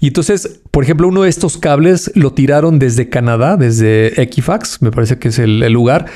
Y 0.00 0.08
entonces, 0.08 0.60
por 0.70 0.82
ejemplo, 0.82 1.06
uno 1.06 1.22
de 1.22 1.28
estos 1.28 1.58
cables 1.58 2.10
lo 2.14 2.32
tiraron 2.32 2.78
desde 2.78 3.08
Canadá, 3.08 3.56
desde 3.56 4.20
Equifax, 4.20 4.82
me 4.82 4.90
parece 4.90 5.18
que 5.18 5.28
es 5.28 5.38
el, 5.38 5.62
el 5.62 5.72
lugar, 5.72 6.06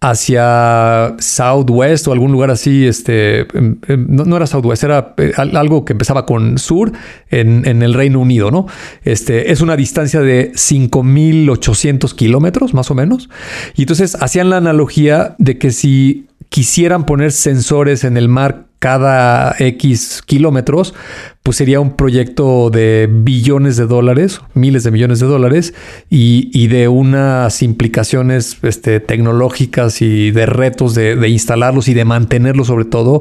hacia 0.00 1.14
Southwest 1.18 2.08
o 2.08 2.12
algún 2.12 2.32
lugar 2.32 2.50
así, 2.50 2.86
este, 2.86 3.40
em, 3.40 3.76
em, 3.86 4.06
no, 4.08 4.34
era 4.34 4.46
Southwest, 4.46 4.82
era 4.82 5.14
eh, 5.18 5.32
algo 5.36 5.84
que 5.84 5.92
empezaba 5.92 6.24
con 6.24 6.56
sur 6.56 6.92
en, 7.28 7.66
en, 7.68 7.82
el 7.82 7.92
Reino 7.92 8.18
Unido, 8.18 8.50
¿no? 8.50 8.66
Este, 9.04 9.52
es 9.52 9.60
una 9.60 9.76
distancia 9.76 10.20
de 10.20 10.52
5.800 10.52 12.14
kilómetros, 12.14 12.72
más 12.72 12.90
o 12.90 12.94
menos. 12.94 13.28
Y 13.76 13.82
entonces 13.82 14.16
hacían 14.20 14.48
la 14.48 14.56
analogía 14.56 15.34
de 15.36 15.58
que 15.58 15.70
si 15.70 16.28
quisieran 16.48 17.04
poner 17.04 17.30
sensores 17.30 18.02
en 18.04 18.16
el 18.16 18.28
mar 18.28 18.69
cada 18.80 19.54
X 19.58 20.22
kilómetros, 20.24 20.94
pues 21.42 21.58
sería 21.58 21.80
un 21.80 21.96
proyecto 21.96 22.70
de 22.70 23.08
billones 23.10 23.76
de 23.76 23.86
dólares, 23.86 24.40
miles 24.54 24.84
de 24.84 24.90
millones 24.90 25.20
de 25.20 25.26
dólares, 25.26 25.74
y, 26.08 26.66
de 26.68 26.88
unas 26.88 27.62
implicaciones 27.62 28.56
este, 28.62 28.98
tecnológicas 28.98 30.00
y 30.00 30.30
de 30.30 30.46
retos 30.46 30.94
de, 30.94 31.28
instalarlos 31.28 31.88
y 31.88 31.94
de 31.94 32.06
mantenerlos 32.06 32.68
sobre 32.68 32.86
todo, 32.86 33.20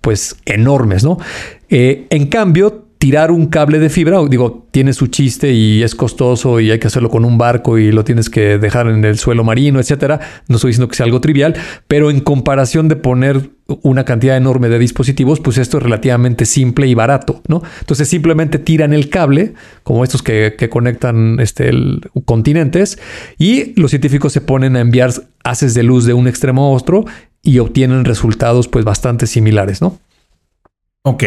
pues 0.00 0.36
enormes, 0.46 1.02
¿no? 1.02 1.18
Eh, 1.68 2.06
en 2.10 2.28
cambio, 2.28 2.86
tirar 3.00 3.30
un 3.30 3.46
cable 3.46 3.78
de 3.78 3.88
fibra, 3.88 4.18
digo, 4.28 4.66
tiene 4.72 4.92
su 4.92 5.06
chiste 5.06 5.52
y 5.52 5.82
es 5.82 5.94
costoso 5.94 6.60
y 6.60 6.70
hay 6.70 6.78
que 6.78 6.86
hacerlo 6.86 7.08
con 7.08 7.24
un 7.24 7.38
barco 7.38 7.78
y 7.78 7.92
lo 7.92 8.04
tienes 8.04 8.28
que 8.28 8.58
dejar 8.58 8.88
en 8.88 9.02
el 9.06 9.18
suelo 9.18 9.42
marino, 9.42 9.80
etcétera. 9.80 10.20
No 10.48 10.56
estoy 10.56 10.68
diciendo 10.68 10.88
que 10.88 10.96
sea 10.96 11.06
algo 11.06 11.22
trivial, 11.22 11.54
pero 11.88 12.10
en 12.10 12.20
comparación 12.20 12.88
de 12.88 12.96
poner 12.96 13.52
una 13.80 14.04
cantidad 14.04 14.36
enorme 14.36 14.68
de 14.68 14.78
dispositivos, 14.78 15.40
pues 15.40 15.56
esto 15.56 15.78
es 15.78 15.82
relativamente 15.82 16.44
simple 16.44 16.88
y 16.88 16.94
barato, 16.94 17.40
¿no? 17.48 17.62
Entonces 17.80 18.06
simplemente 18.06 18.58
tiran 18.58 18.92
el 18.92 19.08
cable, 19.08 19.54
como 19.82 20.04
estos 20.04 20.22
que, 20.22 20.68
conectan 20.70 21.40
este, 21.40 21.70
continentes, 22.26 22.98
y 23.38 23.80
los 23.80 23.92
científicos 23.92 24.34
se 24.34 24.42
ponen 24.42 24.76
a 24.76 24.80
enviar 24.80 25.10
haces 25.42 25.72
de 25.72 25.84
luz 25.84 26.04
de 26.04 26.12
un 26.12 26.28
extremo 26.28 26.66
a 26.66 26.76
otro 26.76 27.06
y 27.42 27.60
obtienen 27.60 28.04
resultados 28.04 28.68
pues 28.68 28.84
bastante 28.84 29.26
similares, 29.26 29.80
¿no? 29.80 29.98
Ok, 31.02 31.24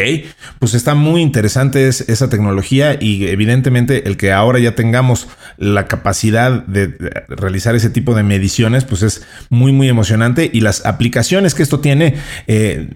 pues 0.59 0.75
está 0.75 0.93
muy 0.93 1.23
interesante 1.23 1.87
esa 1.87 2.29
tecnología 2.29 2.95
y 3.01 3.25
evidentemente 3.25 4.07
el 4.07 4.17
que 4.17 4.31
ahora 4.31 4.59
ya 4.59 4.75
tengamos 4.75 5.27
la 5.57 5.87
capacidad 5.87 6.63
de 6.67 6.95
realizar 7.27 7.73
ese 7.73 7.89
tipo 7.89 8.13
de 8.13 8.21
mediciones, 8.21 8.85
pues 8.85 9.01
es 9.01 9.25
muy, 9.49 9.71
muy 9.71 9.89
emocionante 9.89 10.47
y 10.53 10.61
las 10.61 10.85
aplicaciones 10.85 11.55
que 11.55 11.63
esto 11.63 11.79
tiene 11.79 12.13
eh, 12.45 12.91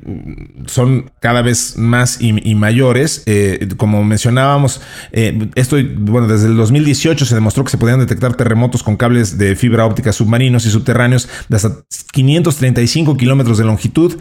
son 0.68 1.10
cada 1.20 1.42
vez 1.42 1.78
más 1.78 2.22
y, 2.22 2.54
mayores. 2.54 3.24
Eh, 3.26 3.70
como 3.78 4.04
mencionábamos, 4.04 4.80
eh, 5.12 5.50
esto, 5.56 5.78
bueno, 5.98 6.28
desde 6.28 6.46
el 6.46 6.58
2018 6.58 7.26
se 7.26 7.34
demostró 7.34 7.64
que 7.64 7.72
se 7.72 7.80
podían 7.80 8.02
detectar 8.02 8.36
terremotos 8.36 8.84
con 8.84 8.98
cables 8.98 9.40
de 9.40 9.56
fibra 9.56 9.84
óptica 9.84 10.14
submarinos 10.14 10.68
y 10.68 10.70
subterráneos 10.70 11.28
de 11.50 11.56
hasta 11.56 11.72
535 12.12 13.18
kilómetros 13.18 13.58
de 13.58 13.64
longitud, 13.64 14.20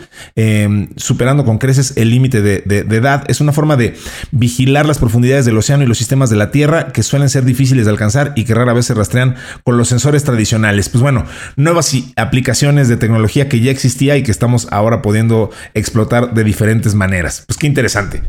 superando 0.96 1.44
con 1.44 1.58
creces 1.58 1.92
el 1.98 2.08
límite 2.08 2.40
de 2.40 2.45
de, 2.46 2.96
edad. 2.96 3.24
Es 3.28 3.40
una 3.40 3.52
forma 3.52 3.76
de 3.76 3.96
vigilar 4.30 4.86
las 4.86 4.98
profundidades 4.98 5.44
del 5.44 5.58
océano 5.58 5.82
y 5.82 5.86
los 5.86 5.98
sistemas 5.98 6.30
de 6.30 6.36
la 6.36 6.50
Tierra 6.50 6.92
que 6.92 7.02
suelen 7.02 7.28
ser 7.28 7.44
difíciles 7.44 7.84
de 7.84 7.90
alcanzar 7.90 8.32
y 8.36 8.44
que 8.44 8.54
rara 8.54 8.72
vez 8.72 8.86
se 8.86 8.94
rastrean 8.94 9.34
con 9.64 9.76
los 9.76 9.88
sensores 9.88 10.24
tradicionales. 10.24 10.88
Pues 10.88 11.02
bueno, 11.02 11.24
nuevas 11.56 11.92
aplicaciones 12.16 12.88
de 12.88 12.96
tecnología 12.96 13.48
que 13.48 13.60
ya 13.60 13.70
existía 13.70 14.16
y 14.16 14.22
que 14.22 14.30
estamos 14.30 14.68
ahora 14.70 15.02
pudiendo 15.02 15.50
explotar 15.74 16.34
de 16.34 16.44
diferentes 16.44 16.94
maneras. 16.94 17.44
Pues 17.46 17.58
qué 17.58 17.66
interesante. 17.66 18.22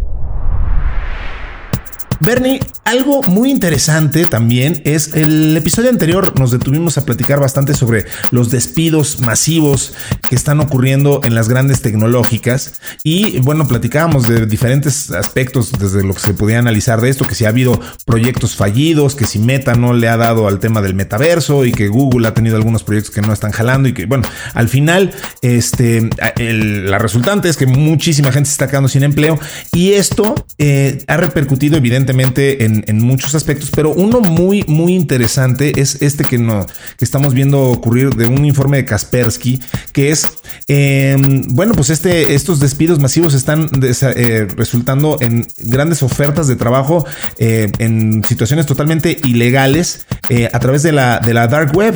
Bernie, 2.19 2.59
algo 2.83 3.21
muy 3.23 3.51
interesante 3.51 4.25
también 4.25 4.81
es 4.85 5.13
el 5.13 5.55
episodio 5.55 5.89
anterior 5.89 6.39
nos 6.39 6.49
detuvimos 6.49 6.97
a 6.97 7.05
platicar 7.05 7.39
bastante 7.39 7.75
sobre 7.75 8.05
los 8.31 8.49
despidos 8.49 9.19
masivos 9.19 9.93
que 10.27 10.35
están 10.35 10.59
ocurriendo 10.59 11.21
en 11.23 11.35
las 11.35 11.47
grandes 11.47 11.81
tecnológicas 11.81 12.81
y 13.03 13.39
bueno, 13.41 13.67
platicábamos 13.67 14.27
de 14.27 14.47
diferentes 14.47 15.11
aspectos 15.11 15.71
desde 15.77 16.03
lo 16.03 16.15
que 16.15 16.21
se 16.21 16.33
podía 16.33 16.57
analizar 16.57 17.01
de 17.01 17.09
esto, 17.09 17.25
que 17.25 17.35
si 17.35 17.45
ha 17.45 17.49
habido 17.49 17.79
proyectos 18.05 18.55
fallidos, 18.55 19.13
que 19.13 19.25
si 19.25 19.37
Meta 19.37 19.75
no 19.75 19.93
le 19.93 20.09
ha 20.09 20.17
dado 20.17 20.47
al 20.47 20.59
tema 20.59 20.81
del 20.81 20.95
metaverso 20.95 21.65
y 21.65 21.71
que 21.71 21.87
Google 21.87 22.27
ha 22.27 22.33
tenido 22.33 22.55
algunos 22.55 22.83
proyectos 22.83 23.13
que 23.13 23.21
no 23.21 23.31
están 23.31 23.51
jalando 23.51 23.89
y 23.89 23.93
que 23.93 24.07
bueno, 24.07 24.27
al 24.55 24.69
final 24.69 25.13
este, 25.43 26.09
la 26.39 26.97
resultante 26.97 27.47
es 27.47 27.57
que 27.57 27.67
muchísima 27.67 28.31
gente 28.31 28.47
se 28.47 28.53
está 28.53 28.67
quedando 28.67 28.89
sin 28.89 29.03
empleo 29.03 29.39
y 29.73 29.93
esto 29.93 30.33
eh, 30.57 31.03
ha 31.07 31.17
repercutido 31.17 31.77
evidentemente 31.77 32.06
en, 32.09 33.01
muchos 33.01 33.35
aspectos, 33.35 33.71
pero 33.73 33.91
uno 33.91 34.19
muy, 34.19 34.63
muy 34.67 34.93
interesante 34.93 35.79
es 35.79 36.01
este 36.01 36.23
que, 36.23 36.37
no, 36.37 36.65
que 36.97 37.05
estamos 37.05 37.33
viendo 37.33 37.61
ocurrir 37.63 38.15
de 38.15 38.27
un 38.27 38.45
informe 38.45 38.77
de 38.77 38.85
Kaspersky, 38.85 39.61
que 39.93 40.11
es, 40.11 40.27
em, 40.67 41.43
bueno, 41.49 41.73
pues 41.73 41.89
este, 41.89 42.35
estos 42.35 42.59
despidos 42.59 42.99
masivos 42.99 43.33
están 43.33 43.69
eh, 43.81 44.47
resultando 44.55 45.17
en 45.21 45.47
grandes 45.57 46.03
ofertas 46.03 46.47
de 46.47 46.55
trabajo 46.55 47.05
eh, 47.37 47.71
en 47.79 48.23
situaciones 48.23 48.65
totalmente 48.65 49.17
ilegales 49.23 50.05
eh, 50.29 50.49
a 50.51 50.59
través 50.59 50.83
de 50.83 50.91
la, 50.91 51.19
de 51.19 51.33
la 51.33 51.47
dark 51.47 51.75
web. 51.75 51.95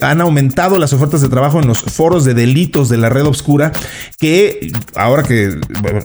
han 0.00 0.20
aumentado 0.20 0.78
las 0.78 0.92
ofertas 0.92 1.20
de 1.20 1.28
trabajo 1.28 1.60
en 1.60 1.66
los 1.66 1.80
foros 1.80 2.24
de 2.24 2.34
delitos 2.34 2.88
de 2.88 2.96
la 2.96 3.08
red 3.08 3.24
oscura, 3.24 3.72
que 4.18 4.72
ahora 4.94 5.22
que 5.22 5.58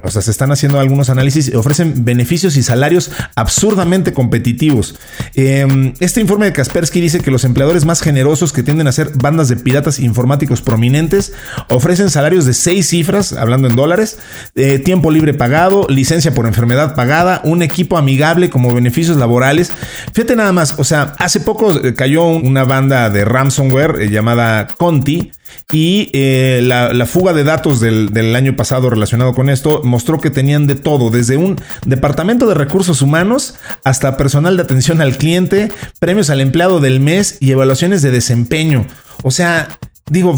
o 0.04 0.12
sea, 0.12 0.22
se 0.22 0.32
están 0.32 0.52
haciendo 0.52 0.80
algunos 0.80 1.10
análisis, 1.10 1.54
ofrecen 1.56 2.06
beneficios 2.06 2.58
y 2.58 2.64
salarios 2.64 3.12
absurdamente 3.44 4.14
competitivos. 4.14 4.96
Em, 5.36 5.94
este 6.00 6.22
informe 6.22 6.46
de 6.46 6.54
Kaspersky 6.54 7.00
dice 7.00 7.20
que 7.20 7.32
los 7.32 7.44
empleadores 7.44 7.86
más 7.86 8.02
generosos 8.02 8.52
que 8.54 8.64
tienden 8.64 8.88
a 8.88 8.92
ser 8.92 9.12
bandas 9.16 9.50
de 9.50 9.58
piratas 9.58 10.00
informáticos 10.00 10.62
prominentes 10.62 11.34
ofrecen 11.70 12.10
salarios 12.10 12.46
de 12.46 12.54
seis 12.54 12.90
cifras, 12.90 13.34
hablando 13.34 13.68
en 13.68 13.76
dólares, 13.76 14.18
eh, 14.56 14.80
tiempo 14.80 15.12
libre 15.12 15.34
pagado, 15.34 15.86
licencia 15.90 16.34
por 16.34 16.48
enfermedad 16.48 16.96
pagada, 16.96 17.42
un 17.44 17.62
equipo 17.62 17.98
amigable 17.98 18.50
como 18.50 18.74
beneficios 18.74 19.18
laborales. 19.18 19.72
Fíjate 20.14 20.36
nada 20.36 20.52
más, 20.52 20.76
o 20.78 20.84
sea, 20.84 21.16
hace 21.20 21.40
poco 21.40 21.72
eh, 21.72 21.94
cayó 21.94 22.26
una 22.26 22.64
banda 22.64 23.10
de 23.10 23.26
ransomware 23.26 24.02
eh, 24.02 24.10
llamada 24.10 24.68
Conti 24.68 25.32
y 25.72 26.10
eh, 26.14 26.62
la, 26.64 27.06
fuga 27.06 27.34
de 27.34 27.44
datos 27.44 27.80
del, 27.80 28.36
año 28.36 28.56
pasado 28.56 28.90
relacionado 28.90 29.34
con 29.34 29.50
esto 29.50 29.82
mostró 29.84 30.20
que 30.20 30.30
tenían 30.30 30.68
de 30.68 30.76
todo, 30.76 31.10
desde 31.10 31.38
un 31.38 31.60
departamento 31.86 32.48
de 32.48 32.54
recursos 32.54 33.02
humanos 33.02 33.56
hasta 33.84 34.18
personal 34.18 34.56
de 34.58 34.64
atención 34.64 35.02
al 35.02 35.18
cliente, 35.18 35.72
premios 36.00 36.30
al 36.30 36.42
empleado 36.42 36.80
del 36.80 37.00
mes 37.00 37.38
y 37.40 37.52
evaluaciones 37.52 38.02
de 38.02 38.12
desempeño. 38.12 38.86
O 39.24 39.32
sea, 39.32 39.80
digo, 40.10 40.36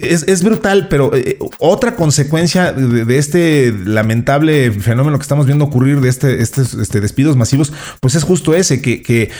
es, 0.00 0.42
brutal, 0.42 0.88
pero 0.88 1.14
eh, 1.14 1.38
otra 1.58 1.96
consecuencia 1.96 2.72
de, 2.72 3.18
este 3.18 3.74
lamentable 3.84 4.70
fenómeno 4.72 5.18
que 5.18 5.22
estamos 5.22 5.46
viendo 5.46 5.64
ocurrir 5.64 6.00
de 6.00 6.08
este, 6.08 6.42
este, 6.42 6.62
este 6.62 7.00
despidos 7.00 7.36
masivos, 7.36 7.72
pues 8.00 8.14
es 8.14 8.22
justo 8.22 8.54
ese, 8.54 8.80
que 8.80 9.30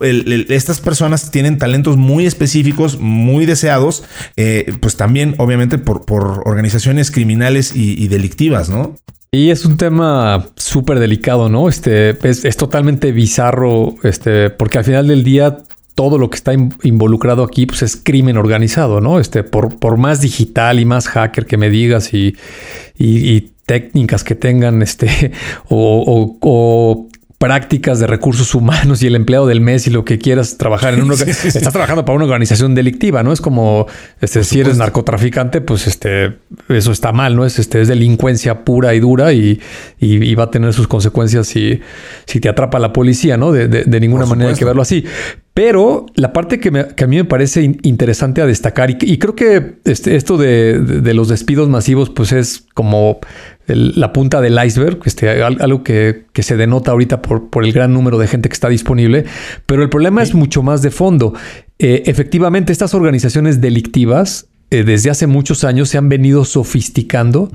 estas 0.00 0.80
personas 0.80 1.30
tienen 1.30 1.58
talentos 1.58 1.96
muy 1.96 2.26
específicos, 2.26 2.98
muy 2.98 3.46
deseados, 3.46 4.04
eh, 4.36 4.72
pues 4.80 4.96
también 4.96 5.36
obviamente 5.38 5.78
por, 5.78 6.02
organizaciones 6.44 7.10
criminales 7.10 7.74
y, 7.74 8.08
delictivas, 8.08 8.68
¿no? 8.68 8.96
Y 9.30 9.50
es 9.50 9.64
un 9.64 9.76
tema 9.76 10.46
súper 10.56 10.98
delicado, 10.98 11.48
¿no? 11.48 11.68
Este 11.68 12.16
es, 12.28 12.56
totalmente 12.56 13.12
bizarro, 13.12 13.94
este, 14.02 14.50
porque 14.50 14.78
al 14.78 14.84
final 14.84 15.08
del 15.08 15.24
día 15.24 15.58
todo 15.94 16.18
lo 16.18 16.28
que 16.28 16.36
está 16.36 16.52
involucrado 16.52 17.44
aquí 17.44 17.66
pues 17.66 17.82
es 17.82 17.96
crimen 17.96 18.36
organizado, 18.36 19.00
¿no? 19.00 19.20
Este, 19.20 19.44
por, 19.44 19.78
por 19.78 19.96
más 19.96 20.20
digital 20.20 20.80
y 20.80 20.84
más 20.84 21.06
hacker 21.06 21.46
que 21.46 21.56
me 21.56 21.70
digas 21.70 22.12
y, 22.14 22.36
y, 22.98 23.52
técnicas 23.64 24.24
que 24.24 24.34
tengan, 24.34 24.82
este, 24.82 25.32
o, 25.68 26.36
o 26.40 27.08
prácticas 27.38 27.98
de 27.98 28.06
recursos 28.06 28.54
humanos 28.54 29.02
y 29.02 29.06
el 29.06 29.16
empleado 29.16 29.46
del 29.46 29.60
mes 29.60 29.86
y 29.86 29.90
lo 29.90 30.04
que 30.04 30.18
quieras 30.18 30.56
trabajar 30.56 30.94
en 30.94 31.02
una 31.02 31.14
estás 31.26 31.72
trabajando 31.72 32.04
para 32.04 32.16
una 32.16 32.24
organización 32.24 32.74
delictiva, 32.74 33.22
¿no? 33.22 33.32
Es 33.32 33.40
como 33.40 33.86
este, 34.20 34.44
si 34.44 34.60
eres 34.60 34.78
narcotraficante, 34.78 35.60
pues 35.60 35.86
este 35.86 36.38
eso 36.68 36.92
está 36.92 37.12
mal, 37.12 37.36
¿no? 37.36 37.44
Es 37.44 37.58
este 37.58 37.80
es 37.80 37.88
delincuencia 37.88 38.64
pura 38.64 38.94
y 38.94 39.00
dura 39.00 39.32
y, 39.32 39.60
y, 39.98 40.34
va 40.34 40.44
a 40.44 40.50
tener 40.50 40.72
sus 40.72 40.88
consecuencias 40.88 41.46
si, 41.46 41.80
si 42.26 42.40
te 42.40 42.48
atrapa 42.48 42.78
la 42.78 42.92
policía, 42.92 43.36
¿no? 43.36 43.52
De, 43.52 43.68
de, 43.68 44.00
ninguna 44.00 44.26
manera 44.26 44.50
hay 44.50 44.56
que 44.56 44.64
verlo 44.64 44.82
así. 44.82 45.04
Pero 45.54 46.06
la 46.16 46.32
parte 46.32 46.58
que, 46.58 46.68
a 46.68 47.06
mí 47.06 47.16
me 47.16 47.24
parece 47.24 47.62
interesante 47.82 48.42
a 48.42 48.46
destacar, 48.46 48.90
y, 48.90 49.18
creo 49.18 49.36
que 49.36 49.76
este, 49.84 50.16
esto 50.16 50.36
de, 50.36 51.14
los 51.14 51.28
despidos 51.28 51.68
masivos, 51.68 52.10
pues 52.10 52.32
es 52.32 52.66
como 52.74 53.20
la 53.66 54.12
punta 54.12 54.40
del 54.40 54.58
iceberg, 54.62 54.98
este, 55.04 55.42
algo 55.42 55.82
que, 55.82 56.24
se 56.34 56.56
denota 56.56 56.90
ahorita 56.90 57.22
por, 57.22 57.48
por, 57.48 57.64
el 57.64 57.72
gran 57.72 57.92
número 57.92 58.18
de 58.18 58.26
gente 58.26 58.48
que 58.48 58.54
está 58.54 58.68
disponible, 58.68 59.24
pero 59.66 59.82
el 59.82 59.88
problema 59.88 60.22
es 60.22 60.34
mucho 60.34 60.62
más 60.62 60.82
de 60.82 60.90
fondo. 60.90 61.34
Eh, 61.78 62.02
efectivamente, 62.06 62.72
estas 62.72 62.94
organizaciones 62.94 63.60
delictivas 63.60 64.46
eh, 64.74 64.82
desde 64.82 65.08
hace 65.08 65.28
muchos 65.28 65.62
años 65.62 65.88
se 65.88 65.98
han 65.98 66.08
venido 66.08 66.44
sofisticando. 66.44 67.48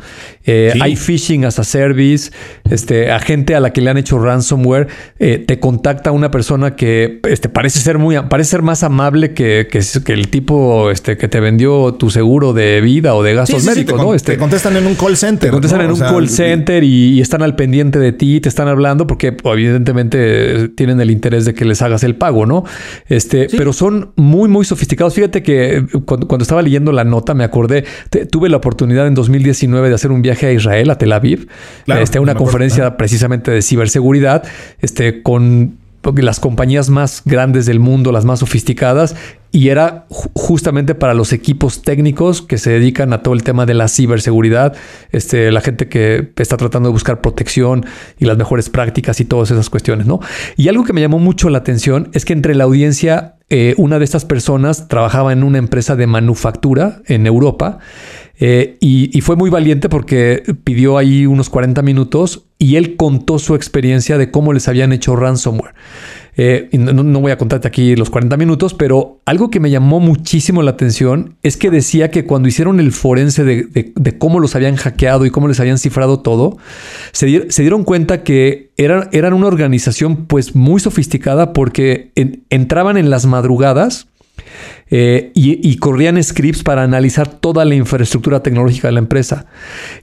Eh, 0.45 0.73
hay 0.79 0.95
phishing 0.95 1.43
as 1.43 1.59
a 1.59 1.65
service, 1.65 2.31
este, 2.69 3.11
a 3.11 3.19
gente 3.19 3.55
a 3.55 3.59
la 3.59 3.73
que 3.73 3.81
le 3.81 3.89
han 3.89 3.97
hecho 3.97 4.19
ransomware, 4.19 4.87
eh, 5.19 5.43
te 5.45 5.59
contacta 5.59 6.11
una 6.11 6.31
persona 6.31 6.77
que 6.77 7.19
este, 7.27 7.49
parece 7.49 7.79
ser 7.79 7.97
muy, 7.97 8.15
parece 8.29 8.51
ser 8.51 8.61
más 8.61 8.83
amable 8.83 9.33
que, 9.33 9.67
que, 9.69 10.13
el 10.13 10.29
tipo 10.29 10.91
este, 10.91 11.17
que 11.17 11.27
te 11.27 11.41
vendió 11.41 11.93
tu 11.95 12.09
seguro 12.09 12.53
de 12.53 12.79
vida 12.79 13.15
o 13.15 13.21
de 13.21 13.33
gastos 13.33 13.65
médicos, 13.65 13.99
te, 13.99 14.05
¿no? 14.05 14.13
Este, 14.13 14.31
te 14.33 14.37
contestan 14.37 14.77
en 14.77 14.87
un 14.87 14.95
call 14.95 15.17
center. 15.17 15.49
Te 15.49 15.51
contestan 15.51 15.81
en 15.81 15.91
un 15.91 15.99
call 15.99 16.29
center 16.29 16.83
y, 16.85 17.19
están 17.19 17.41
al 17.41 17.57
pendiente 17.57 17.99
de 17.99 18.13
ti, 18.13 18.39
te 18.39 18.47
están 18.47 18.69
hablando 18.69 19.07
porque 19.07 19.35
evidentemente 19.43 20.69
tienen 20.69 21.01
el 21.01 21.11
interés 21.11 21.43
de 21.43 21.53
que 21.53 21.65
les 21.65 21.81
hagas 21.81 22.03
el 22.03 22.15
pago, 22.15 22.45
¿no? 22.45 22.63
Este, 23.07 23.47
pero 23.57 23.73
son 23.73 24.13
muy, 24.15 24.47
muy 24.47 24.63
sofisticados. 24.63 25.13
Fíjate 25.13 25.43
que 25.43 25.85
cuando, 26.05 26.27
cuando 26.27 26.43
estaba 26.43 26.61
leyendo 26.61 26.93
la 26.93 27.03
nota, 27.09 27.33
me 27.33 27.43
acordé, 27.43 27.85
tuve 28.31 28.49
la 28.49 28.57
oportunidad 28.57 29.07
en 29.07 29.15
2019 29.15 29.89
de 29.89 29.95
hacer 29.95 30.11
un 30.11 30.21
viaje 30.21 30.47
a 30.47 30.51
Israel, 30.51 30.89
a 30.89 30.97
Tel 30.97 31.11
Aviv, 31.11 31.47
este, 31.87 32.19
una 32.19 32.35
conferencia 32.35 32.95
precisamente 32.97 33.51
de 33.51 33.61
ciberseguridad, 33.61 34.43
este, 34.79 35.21
con 35.21 35.77
las 36.15 36.39
compañías 36.39 36.89
más 36.89 37.21
grandes 37.25 37.65
del 37.65 37.79
mundo, 37.79 38.11
las 38.11 38.25
más 38.25 38.39
sofisticadas, 38.39 39.15
y 39.51 39.69
era 39.69 40.05
justamente 40.09 40.95
para 40.95 41.13
los 41.13 41.33
equipos 41.33 41.81
técnicos 41.81 42.41
que 42.41 42.57
se 42.57 42.71
dedican 42.71 43.13
a 43.13 43.23
todo 43.23 43.33
el 43.33 43.43
tema 43.43 43.65
de 43.65 43.73
la 43.73 43.87
ciberseguridad, 43.87 44.75
este, 45.11 45.51
la 45.51 45.61
gente 45.61 45.89
que 45.89 46.31
está 46.35 46.57
tratando 46.57 46.89
de 46.89 46.93
buscar 46.93 47.21
protección 47.21 47.85
y 48.17 48.25
las 48.25 48.37
mejores 48.37 48.69
prácticas 48.69 49.19
y 49.19 49.25
todas 49.25 49.51
esas 49.51 49.69
cuestiones, 49.69 50.05
¿no? 50.05 50.19
Y 50.55 50.67
algo 50.67 50.83
que 50.83 50.93
me 50.93 51.01
llamó 51.01 51.19
mucho 51.19 51.49
la 51.49 51.59
atención 51.59 52.09
es 52.13 52.25
que 52.25 52.33
entre 52.33 52.53
la 52.55 52.65
audiencia 52.65 53.35
eh, 53.51 53.73
una 53.77 53.97
de 53.97 54.05
estas 54.05 54.25
personas 54.25 54.87
trabajaba 54.87 55.33
en 55.33 55.43
una 55.43 55.57
empresa 55.57 55.95
de 55.95 56.05
manufactura 56.05 57.01
en 57.07 57.25
Europa 57.25 57.79
eh, 58.39 58.77
y, 58.79 59.19
fue 59.21 59.35
muy 59.35 59.49
valiente 59.49 59.89
porque 59.89 60.43
pidió 60.63 60.99
ahí 60.99 61.25
unos 61.25 61.49
40 61.49 61.81
minutos 61.81 62.45
y 62.59 62.75
él 62.75 62.95
contó 62.95 63.39
su 63.39 63.55
experiencia 63.55 64.19
de 64.19 64.29
cómo 64.29 64.53
les 64.53 64.67
habían 64.67 64.93
hecho 64.93 65.15
ransomware. 65.15 65.73
Eh, 66.35 66.69
no, 66.73 67.21
voy 67.21 67.31
a 67.31 67.37
contarte 67.37 67.67
aquí 67.67 67.95
los 67.95 68.09
40 68.09 68.37
minutos, 68.37 68.73
pero 68.73 69.21
algo 69.25 69.49
que 69.49 69.59
me 69.59 69.69
llamó 69.69 69.99
muchísimo 69.99 70.61
la 70.61 70.71
atención 70.71 71.35
es 71.43 71.57
que 71.57 71.71
decía 71.71 72.11
que 72.11 72.25
cuando 72.25 72.47
hicieron 72.47 72.79
el 72.79 72.91
forense 72.91 73.43
de, 73.43 74.17
cómo 74.17 74.39
los 74.39 74.55
habían 74.55 74.75
hackeado 74.75 75.25
y 75.25 75.31
cómo 75.31 75.47
les 75.47 75.59
habían 75.59 75.77
cifrado 75.77 76.19
todo, 76.19 76.57
se, 77.11 77.25
dieron 77.27 77.83
cuenta 77.83 78.23
que 78.23 78.71
eran, 78.77 79.09
eran, 79.11 79.33
una 79.33 79.47
organización 79.47 80.25
pues 80.25 80.55
muy 80.55 80.79
sofisticada 80.79 81.53
porque 81.53 82.11
entraban 82.49 82.97
en 82.97 83.09
las 83.09 83.25
madrugadas 83.25 84.08
eh, 84.91 85.31
y, 85.35 85.77
corrían 85.77 86.21
scripts 86.23 86.63
para 86.63 86.83
analizar 86.83 87.27
toda 87.27 87.63
la 87.65 87.75
infraestructura 87.75 88.41
tecnológica 88.41 88.87
de 88.87 88.93
la 88.93 88.99
empresa. 88.99 89.45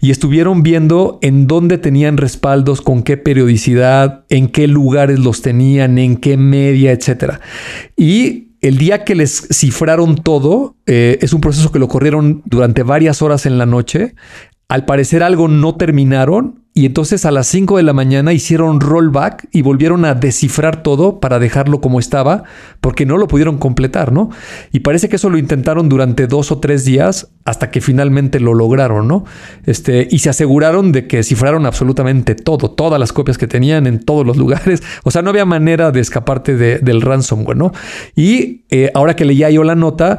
Y 0.00 0.10
estuvieron 0.10 0.62
viendo 0.62 1.18
en 1.22 1.46
dónde 1.46 1.78
tenían 1.78 2.16
respaldos, 2.16 2.82
con 2.82 3.02
qué 3.02 3.16
periodicidad, 3.16 4.24
en 4.28 4.48
qué 4.48 4.68
lugares 4.68 5.18
los 5.18 5.42
tenían, 5.42 5.98
en 5.98 6.16
qué 6.16 6.36
media, 6.36 6.92
etc. 6.92 7.34
Y 7.96 8.48
el 8.60 8.78
día 8.78 9.04
que 9.04 9.14
les 9.14 9.48
cifraron 9.52 10.16
todo, 10.16 10.76
eh, 10.86 11.18
es 11.20 11.32
un 11.32 11.40
proceso 11.40 11.72
que 11.72 11.78
lo 11.78 11.88
corrieron 11.88 12.42
durante 12.44 12.82
varias 12.82 13.22
horas 13.22 13.46
en 13.46 13.58
la 13.58 13.66
noche. 13.66 14.14
Al 14.68 14.84
parecer 14.84 15.22
algo 15.22 15.48
no 15.48 15.76
terminaron 15.76 16.65
y 16.76 16.84
entonces 16.84 17.24
a 17.24 17.30
las 17.30 17.46
5 17.46 17.78
de 17.78 17.82
la 17.84 17.94
mañana 17.94 18.34
hicieron 18.34 18.82
rollback 18.82 19.48
y 19.50 19.62
volvieron 19.62 20.04
a 20.04 20.14
descifrar 20.14 20.82
todo 20.82 21.20
para 21.20 21.38
dejarlo 21.38 21.80
como 21.80 21.98
estaba, 21.98 22.42
porque 22.82 23.06
no 23.06 23.16
lo 23.16 23.28
pudieron 23.28 23.56
completar, 23.56 24.12
¿no? 24.12 24.28
Y 24.72 24.80
parece 24.80 25.08
que 25.08 25.16
eso 25.16 25.30
lo 25.30 25.38
intentaron 25.38 25.88
durante 25.88 26.26
dos 26.26 26.52
o 26.52 26.58
tres 26.58 26.84
días 26.84 27.28
hasta 27.46 27.70
que 27.70 27.80
finalmente 27.80 28.40
lo 28.40 28.52
lograron, 28.52 29.08
¿no? 29.08 29.24
Este, 29.64 30.06
y 30.10 30.18
se 30.18 30.28
aseguraron 30.28 30.92
de 30.92 31.06
que 31.06 31.22
cifraron 31.22 31.64
absolutamente 31.64 32.34
todo, 32.34 32.70
todas 32.70 33.00
las 33.00 33.10
copias 33.10 33.38
que 33.38 33.46
tenían 33.46 33.86
en 33.86 34.04
todos 34.04 34.26
los 34.26 34.36
lugares. 34.36 34.82
O 35.04 35.10
sea, 35.10 35.22
no 35.22 35.30
había 35.30 35.46
manera 35.46 35.92
de 35.92 36.00
escaparte 36.00 36.56
del 36.56 37.00
ransomware, 37.00 37.56
¿no? 37.56 37.72
Y 38.14 38.64
eh, 38.68 38.90
ahora 38.92 39.16
que 39.16 39.24
leía 39.24 39.48
yo 39.48 39.64
la 39.64 39.76
nota, 39.76 40.18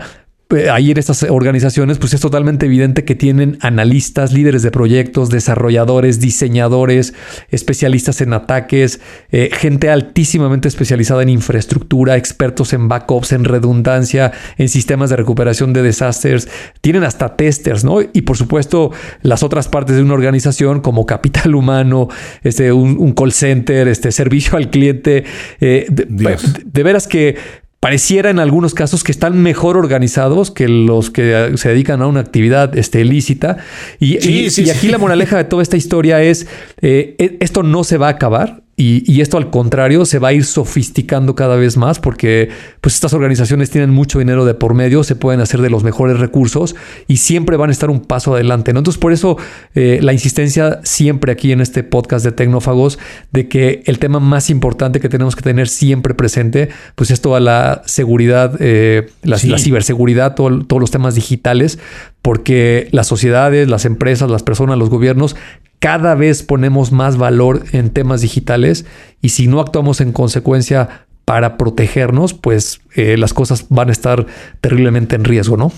ahí 0.71 0.91
en 0.91 0.97
estas 0.97 1.23
organizaciones, 1.23 1.97
pues 1.97 2.13
es 2.13 2.21
totalmente 2.21 2.67
evidente 2.67 3.03
que 3.03 3.15
tienen 3.15 3.57
analistas, 3.61 4.31
líderes 4.31 4.63
de 4.63 4.71
proyectos, 4.71 5.29
desarrolladores, 5.29 6.21
diseñadores, 6.21 7.13
especialistas 7.49 8.21
en 8.21 8.33
ataques, 8.33 9.01
eh, 9.31 9.49
gente 9.51 9.89
altísimamente 9.89 10.69
especializada 10.69 11.23
en 11.23 11.29
infraestructura, 11.29 12.15
expertos 12.15 12.71
en 12.71 12.87
backups, 12.87 13.33
en 13.33 13.43
redundancia, 13.43 14.31
en 14.57 14.69
sistemas 14.69 15.09
de 15.09 15.17
recuperación 15.17 15.73
de 15.73 15.83
desastres. 15.83 16.47
Tienen 16.79 17.03
hasta 17.03 17.35
testers, 17.35 17.83
¿no? 17.83 18.01
Y 18.01 18.21
por 18.21 18.37
supuesto, 18.37 18.91
las 19.21 19.43
otras 19.43 19.67
partes 19.67 19.97
de 19.97 20.01
una 20.01 20.13
organización 20.13 20.79
como 20.79 21.05
capital 21.05 21.55
humano, 21.55 22.07
este, 22.43 22.71
un, 22.71 23.13
call 23.13 23.33
center, 23.33 23.87
este, 23.89 24.11
servicio 24.11 24.57
al 24.57 24.69
cliente. 24.69 25.25
Eh, 25.59 25.87
de 25.89 26.83
veras 26.83 27.07
que 27.07 27.35
pareciera 27.79 28.29
en 28.29 28.39
algunos 28.39 28.73
casos 28.73 29.03
que 29.03 29.11
están 29.11 29.41
mejor 29.41 29.77
organizados 29.77 30.51
que 30.51 30.67
los 30.67 31.11
que 31.11 31.53
se 31.55 31.69
dedican 31.69 32.01
a 32.01 32.07
una 32.07 32.21
actividad 32.21 32.75
este, 32.77 33.01
ilícita. 33.01 33.57
Y, 33.99 34.17
y, 34.27 34.69
aquí 34.69 34.87
la 34.87 34.97
moraleja 34.97 35.37
de 35.37 35.43
toda 35.43 35.63
esta 35.63 35.77
historia 35.77 36.21
es, 36.21 36.47
eh, 36.81 37.15
e, 37.19 37.37
esto 37.39 37.63
no 37.63 37.83
se 37.83 37.97
va 37.97 38.07
a 38.07 38.11
acabar. 38.11 38.63
Y, 38.79 39.21
esto 39.21 39.37
al 39.37 39.49
contrario 39.49 40.05
se 40.05 40.19
va 40.19 40.27
a 40.27 40.33
ir 40.33 40.45
sofisticando 40.45 41.33
cada 41.33 41.55
vez 41.55 41.77
más 41.77 41.99
porque 41.99 42.49
pues 42.79 42.93
estas 42.93 43.11
organizaciones 43.13 43.71
tienen 43.71 43.89
mucho 43.89 44.19
dinero 44.19 44.45
de 44.45 44.53
por 44.53 44.75
medio, 44.75 45.03
se 45.03 45.15
pueden 45.15 45.41
hacer 45.41 45.63
de 45.63 45.71
los 45.71 45.83
mejores 45.83 46.19
recursos 46.19 46.75
y 47.07 47.17
siempre 47.17 47.57
van 47.57 47.69
a 47.69 47.73
estar 47.73 47.89
un 47.89 48.01
paso 48.01 48.35
adelante. 48.35 48.73
¿no? 48.73 48.81
Entonces 48.81 48.99
por 49.01 49.13
eso 49.13 49.35
eh, 49.73 49.97
la 50.03 50.13
insistencia 50.13 50.79
siempre 50.83 51.31
aquí 51.31 51.51
en 51.51 51.61
este 51.61 51.81
podcast 51.81 52.23
de 52.23 52.31
Tecnófagos 52.31 52.99
de 53.31 53.47
que 53.47 53.81
el 53.87 53.97
tema 53.97 54.19
más 54.19 54.51
importante 54.51 54.99
que 54.99 55.09
tenemos 55.09 55.35
que 55.35 55.41
tener 55.41 55.69
siempre 55.69 56.13
presente 56.13 56.69
pues 56.93 57.09
es 57.09 57.19
toda 57.19 57.39
la 57.39 57.81
seguridad, 57.87 58.57
eh, 58.59 59.09
la, 59.23 59.39
ciberseguridad, 59.39 60.35
todos 60.35 60.79
los 60.79 60.91
temas 60.91 61.15
digitales 61.15 61.79
porque 62.21 62.89
las 62.91 63.07
sociedades, 63.07 63.69
las 63.69 63.85
empresas, 63.85 64.29
las 64.29 64.43
personas, 64.43 64.77
los 64.77 64.89
gobiernos 64.89 65.35
cada 65.79 66.15
vez 66.15 66.43
ponemos 66.43 66.91
más 66.91 67.17
valor 67.17 67.63
en 67.71 67.89
temas 67.89 68.21
digitales 68.21 68.85
y 69.21 69.29
si 69.29 69.47
no 69.47 69.59
actuamos 69.59 70.01
en 70.01 70.11
consecuencia 70.11 71.05
para 71.25 71.57
protegernos, 71.57 72.33
pues 72.33 72.79
eh, 72.95 73.17
las 73.17 73.33
cosas 73.33 73.65
van 73.69 73.89
a 73.89 73.91
estar 73.91 74.25
terriblemente 74.61 75.15
en 75.15 75.25
riesgo, 75.25 75.57
¿no? 75.57 75.71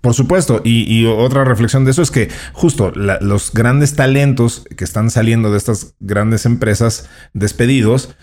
Por 0.00 0.14
supuesto, 0.14 0.60
y, 0.64 1.06
otra 1.06 1.44
reflexión 1.44 1.84
de 1.84 1.92
eso 1.92 2.02
es 2.02 2.10
que 2.10 2.28
justo 2.52 2.90
los 2.90 3.52
grandes 3.52 3.94
talentos 3.94 4.64
que 4.76 4.82
están 4.82 5.10
saliendo 5.10 5.52
de 5.52 5.58
estas 5.58 5.94
grandes 6.00 6.44
empresas 6.44 7.08
despedidos, 7.34 8.16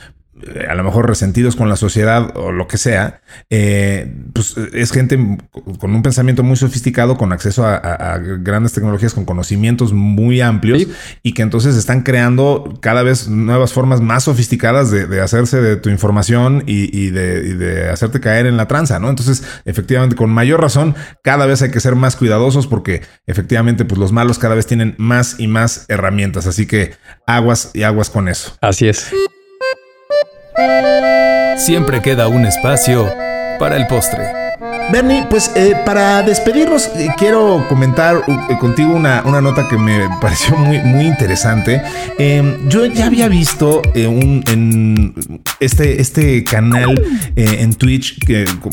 a 0.69 0.75
lo 0.75 0.83
mejor 0.83 1.07
resentidos 1.07 1.55
con 1.55 1.69
la 1.69 1.75
sociedad 1.75 2.35
o 2.35 2.51
lo 2.51 2.67
que 2.67 2.77
sea, 2.77 3.21
eh, 3.49 4.13
pues 4.33 4.55
es 4.73 4.91
gente 4.91 5.37
con 5.79 5.93
un 5.93 6.01
pensamiento 6.01 6.43
muy 6.43 6.55
sofisticado, 6.55 7.17
con 7.17 7.31
acceso 7.31 7.65
a, 7.65 8.17
grandes 8.39 8.73
tecnologías, 8.73 9.13
con 9.13 9.25
conocimientos 9.25 9.93
muy 9.93 10.41
amplios 10.41 10.87
y 11.23 11.33
que 11.33 11.41
entonces 11.41 11.75
están 11.75 12.01
creando 12.03 12.77
cada 12.81 13.03
vez 13.03 13.27
nuevas 13.27 13.73
formas 13.73 14.01
más 14.01 14.23
sofisticadas 14.23 14.91
de, 14.91 15.21
hacerse 15.21 15.61
de 15.61 15.75
tu 15.75 15.89
información 15.89 16.63
y, 16.65 17.09
de, 17.09 17.89
hacerte 17.89 18.19
caer 18.19 18.45
en 18.45 18.57
la 18.57 18.67
tranza, 18.67 18.99
¿no? 18.99 19.09
Entonces, 19.09 19.43
efectivamente, 19.65 20.15
con 20.15 20.29
mayor 20.29 20.61
razón, 20.61 20.95
cada 21.23 21.45
vez 21.45 21.61
hay 21.61 21.71
que 21.71 21.79
ser 21.79 21.95
más 21.95 22.15
cuidadosos 22.15 22.67
porque 22.67 23.01
efectivamente, 23.27 23.85
pues 23.85 23.99
los 23.99 24.11
malos 24.11 24.39
cada 24.39 24.55
vez 24.55 24.65
tienen 24.67 24.95
más 24.97 25.39
y 25.39 25.47
más 25.47 25.85
herramientas. 25.89 26.47
Así 26.47 26.65
que 26.65 26.93
aguas 27.27 27.71
y 27.73 27.83
aguas 27.83 28.09
con 28.09 28.27
eso. 28.27 28.57
Así 28.61 28.87
es. 28.87 29.11
Siempre 31.57 32.01
queda 32.01 32.27
un 32.27 32.45
espacio 32.45 33.13
para 33.59 33.75
el 33.75 33.85
postre. 33.87 34.48
Bernie, 34.91 35.27
pues 35.29 35.51
eh, 35.55 35.75
para 35.85 36.23
despedirnos, 36.23 36.87
eh, 36.95 37.09
quiero 37.15 37.63
comentar 37.69 38.23
eh, 38.27 38.57
contigo 38.59 38.91
una, 38.93 39.21
nota 39.21 39.67
que 39.67 39.77
me 39.77 40.07
pareció 40.21 40.55
muy, 40.57 40.79
muy 40.79 41.05
interesante. 41.05 41.81
Em, 42.17 42.67
yo 42.69 42.85
ya 42.87 43.05
había 43.05 43.27
visto 43.27 43.83
un, 43.95 45.03
este, 45.59 46.01
este 46.01 46.43
canal 46.43 46.99
en 47.35 47.73
Twitch, 47.75 48.17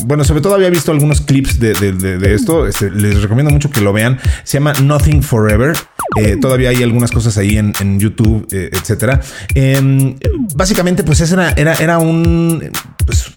bueno, 0.05 0.23
sobre 0.23 0.41
todo 0.41 0.55
había 0.55 0.71
visto 0.71 0.91
algunos 0.91 1.21
clips 1.21 1.59
de, 1.59 2.33
esto. 2.33 2.67
Este, 2.67 2.89
les 2.89 3.21
recomiendo 3.21 3.51
mucho 3.51 3.69
que 3.69 3.81
lo 3.81 3.93
vean. 3.93 4.17
Se 4.43 4.57
llama 4.57 4.73
Nothing 4.73 5.21
Forever. 5.21 5.77
todavía 6.41 6.69
hay 6.69 6.81
algunas 6.81 7.11
cosas 7.11 7.37
ahí 7.37 7.57
en, 7.57 7.99
YouTube, 7.99 8.47
etcétera. 8.51 9.21
Em, 9.53 10.15
básicamente, 10.55 11.03
pues 11.03 11.21
era, 11.31 11.51
era, 11.51 11.75
era 11.75 11.99
un. 11.99 12.71
Pues, 13.07 13.31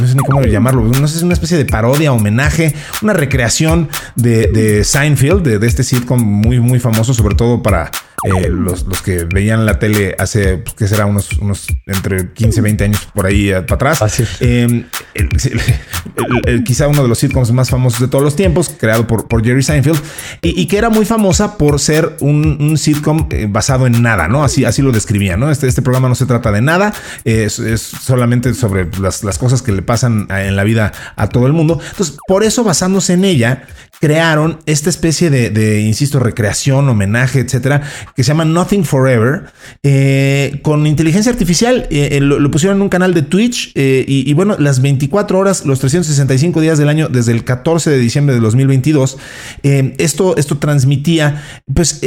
no 0.00 0.06
sé 0.06 0.14
ni 0.14 0.22
cómo 0.22 0.42
llamarlo, 0.42 0.82
no 0.82 1.08
sé, 1.08 1.16
es 1.16 1.22
una 1.22 1.34
especie 1.34 1.58
de 1.58 1.64
parodia, 1.64 2.12
homenaje, 2.12 2.74
una 3.02 3.12
recreación 3.12 3.88
de, 4.14 4.82
Seinfeld, 4.84 5.42
de, 5.42 5.58
de, 5.58 5.66
este 5.66 5.82
sitcom 5.82 6.22
muy, 6.22 6.60
muy 6.60 6.78
famoso, 6.78 7.12
sobre 7.12 7.34
todo 7.34 7.62
para 7.62 7.90
eh, 8.24 8.48
los, 8.48 8.84
que 9.02 9.24
veían 9.24 9.66
la 9.66 9.78
tele 9.78 10.16
hace, 10.18 10.58
pues, 10.58 10.74
que 10.74 10.88
será 10.88 11.06
unos, 11.06 11.32
unos 11.38 11.66
entre 11.86 12.32
15, 12.32 12.60
20 12.60 12.84
años 12.84 13.08
por 13.14 13.26
ahí 13.26 13.50
para 13.50 13.74
atrás. 13.74 14.02
Así 14.02 14.24
em, 14.40 14.86
quizá 16.64 16.88
uno 16.88 17.02
de 17.02 17.08
los 17.08 17.18
sitcoms 17.18 17.52
más 17.52 17.68
famosos 17.68 18.00
de 18.00 18.08
todos 18.08 18.24
los 18.24 18.34
tiempos, 18.34 18.70
creado 18.70 19.06
por, 19.06 19.28
por 19.28 19.44
Jerry 19.44 19.62
Seinfeld, 19.62 20.00
y, 20.40 20.66
que 20.66 20.78
era 20.78 20.88
muy 20.88 21.04
famosa 21.04 21.58
por 21.58 21.78
ser 21.78 22.16
un, 22.20 22.76
sitcom 22.78 23.28
eh, 23.30 23.46
basado 23.48 23.86
en 23.86 24.02
nada, 24.02 24.28
¿no? 24.28 24.44
Así, 24.44 24.64
así 24.64 24.82
lo 24.82 24.92
describía, 24.92 25.36
¿no? 25.36 25.50
Este, 25.50 25.66
este 25.66 25.82
programa 25.82 26.08
no 26.08 26.14
se 26.14 26.26
trata 26.26 26.50
de 26.52 26.62
nada, 26.62 26.94
es, 27.24 27.52
solamente 27.82 28.54
sobre 28.54 28.88
las, 28.98 29.24
las 29.24 29.38
cosas 29.38 29.62
que 29.62 29.72
le 29.72 29.82
pasan 29.82 30.26
en 30.30 30.56
la 30.56 30.64
vida 30.64 30.92
a 31.16 31.28
todo 31.28 31.46
el 31.46 31.52
mundo. 31.52 31.78
Entonces, 31.90 32.16
por 32.26 32.44
eso, 32.44 32.64
basándose 32.64 33.12
en 33.12 33.24
ella, 33.24 33.64
crearon 34.00 34.58
esta 34.66 34.90
especie 34.90 35.30
de, 35.30 35.80
insisto, 35.80 36.18
recreación, 36.18 36.88
homenaje, 36.88 37.40
etcétera, 37.40 37.82
que 38.14 38.22
se 38.22 38.28
llama 38.28 38.44
Nothing 38.44 38.84
Forever, 38.84 39.44
eh, 39.82 40.60
con 40.62 40.86
inteligencia 40.86 41.32
artificial. 41.32 41.86
Eh, 41.90 42.08
eh, 42.12 42.20
lo, 42.20 42.50
pusieron 42.50 42.78
en 42.78 42.82
un 42.82 42.88
canal 42.88 43.14
de 43.14 43.22
Twitch 43.22 43.72
y, 43.74 44.32
bueno, 44.34 44.56
las 44.58 44.80
24 44.80 45.38
horas, 45.38 45.64
los 45.64 45.80
365 45.80 46.60
días 46.60 46.78
del 46.78 46.88
año, 46.88 47.08
desde 47.08 47.32
el 47.32 47.44
14 47.44 47.90
de 47.90 47.98
diciembre 47.98 48.34
de 48.34 48.40
2022, 48.40 49.18
esto, 49.62 50.36
esto 50.36 50.58
transmitía, 50.58 51.42
pues, 51.74 52.00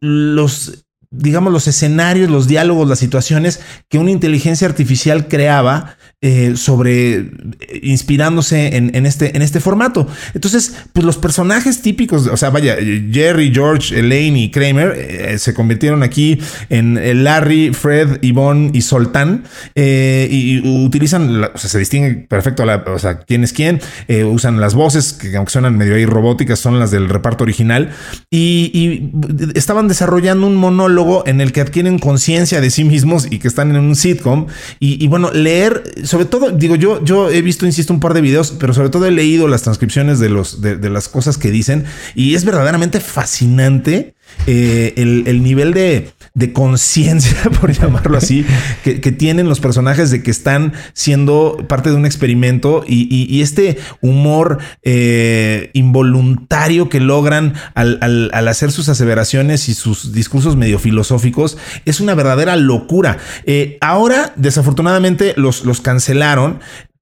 los 0.00 0.84
digamos, 1.12 1.52
los 1.52 1.66
escenarios, 1.66 2.30
los 2.30 2.46
diálogos, 2.46 2.88
las 2.88 3.00
situaciones 3.00 3.60
que 3.88 3.98
una 3.98 4.12
inteligencia 4.12 4.68
artificial 4.68 5.26
creaba 5.26 5.96
eh, 6.22 6.52
sobre 6.54 7.14
eh, 7.14 7.26
inspirándose 7.82 8.76
en, 8.76 9.06
este, 9.06 9.36
en 9.36 9.42
este 9.42 9.58
formato. 9.58 10.06
Entonces, 10.34 10.74
pues 10.92 11.04
los 11.04 11.18
personajes 11.18 11.82
típicos, 11.82 12.28
o 12.28 12.36
sea, 12.36 12.50
vaya, 12.50 12.76
Jerry, 13.10 13.50
George, 13.52 13.98
Elaine 13.98 14.36
y 14.36 14.50
Kramer 14.52 15.38
se 15.38 15.52
convirtieron 15.52 16.02
aquí 16.02 16.38
en 16.68 17.24
Larry, 17.24 17.72
Fred, 17.72 18.20
Yvonne 18.20 18.70
y 18.72 18.82
Soltán 18.82 19.44
y, 19.74 20.60
utilizan, 20.84 21.42
o 21.42 21.58
sea, 21.58 21.70
se 21.70 21.78
distingue 21.78 22.26
perfecto, 22.28 22.64
la, 22.64 22.84
o 22.86 22.98
sea, 22.98 23.20
quién 23.20 23.42
es 23.42 23.52
quién, 23.52 23.80
usan 24.26 24.60
las 24.60 24.74
voces 24.74 25.14
que 25.14 25.34
aunque 25.36 25.52
suenan 25.52 25.76
medio 25.76 25.94
ahí 25.94 26.04
robóticas, 26.04 26.58
son 26.58 26.78
las 26.78 26.90
del 26.90 27.08
reparto 27.08 27.44
original 27.44 27.90
y, 28.30 28.70
y 28.74 29.58
estaban 29.58 29.88
desarrollando 29.88 30.46
un 30.46 30.56
monólogo 30.56 30.99
en 31.26 31.40
el 31.40 31.52
que 31.52 31.60
adquieren 31.60 31.98
conciencia 31.98 32.60
de 32.60 32.70
sí 32.70 32.84
mismos 32.84 33.26
y 33.30 33.38
que 33.38 33.48
están 33.48 33.70
en 33.70 33.76
un 33.76 33.96
sitcom. 33.96 34.46
Y, 34.78 35.06
bueno, 35.08 35.30
leer, 35.32 35.82
sobre 36.04 36.24
todo, 36.24 36.50
digo, 36.50 36.76
yo, 36.76 37.04
yo 37.04 37.30
he 37.30 37.42
visto, 37.42 37.66
insisto, 37.66 37.92
un 37.92 38.00
par 38.00 38.14
de 38.14 38.20
videos, 38.20 38.54
pero 38.58 38.74
sobre 38.74 38.90
todo 38.90 39.06
he 39.06 39.10
leído 39.10 39.48
las 39.48 39.62
transcripciones 39.62 40.18
de, 40.18 40.28
los, 40.28 40.60
de, 40.60 40.90
las 40.90 41.08
cosas 41.08 41.38
que 41.38 41.50
dicen 41.50 41.84
y 42.14 42.34
es 42.34 42.44
verdaderamente 42.44 43.00
fascinante 43.00 44.14
eh, 44.46 44.94
el 44.96 45.42
nivel 45.42 45.72
de 45.72 46.10
de 46.34 46.52
conciencia, 46.52 47.36
por 47.60 47.72
llamarlo 47.72 48.16
así, 48.16 48.46
que, 48.84 49.10
tienen 49.10 49.48
los 49.48 49.60
personajes 49.60 50.10
de 50.10 50.22
que 50.22 50.30
están 50.30 50.72
siendo 50.92 51.64
parte 51.68 51.90
de 51.90 51.96
un 51.96 52.06
experimento 52.06 52.84
y, 52.86 53.40
este 53.40 53.78
humor 54.00 54.58
eh, 54.82 55.70
involuntario 55.72 56.88
que 56.88 57.00
logran 57.00 57.54
al, 57.74 58.30
hacer 58.48 58.70
sus 58.70 58.88
aseveraciones 58.88 59.68
y 59.68 59.74
sus 59.74 60.12
discursos 60.12 60.56
medio 60.56 60.78
filosóficos 60.78 61.58
es 61.84 62.00
una 62.00 62.14
verdadera 62.14 62.56
locura. 62.56 63.18
Eh, 63.46 63.78
ahora, 63.80 64.32
desafortunadamente, 64.36 65.34
los, 65.36 65.64
los 65.64 65.80
cancelaron 65.80 66.60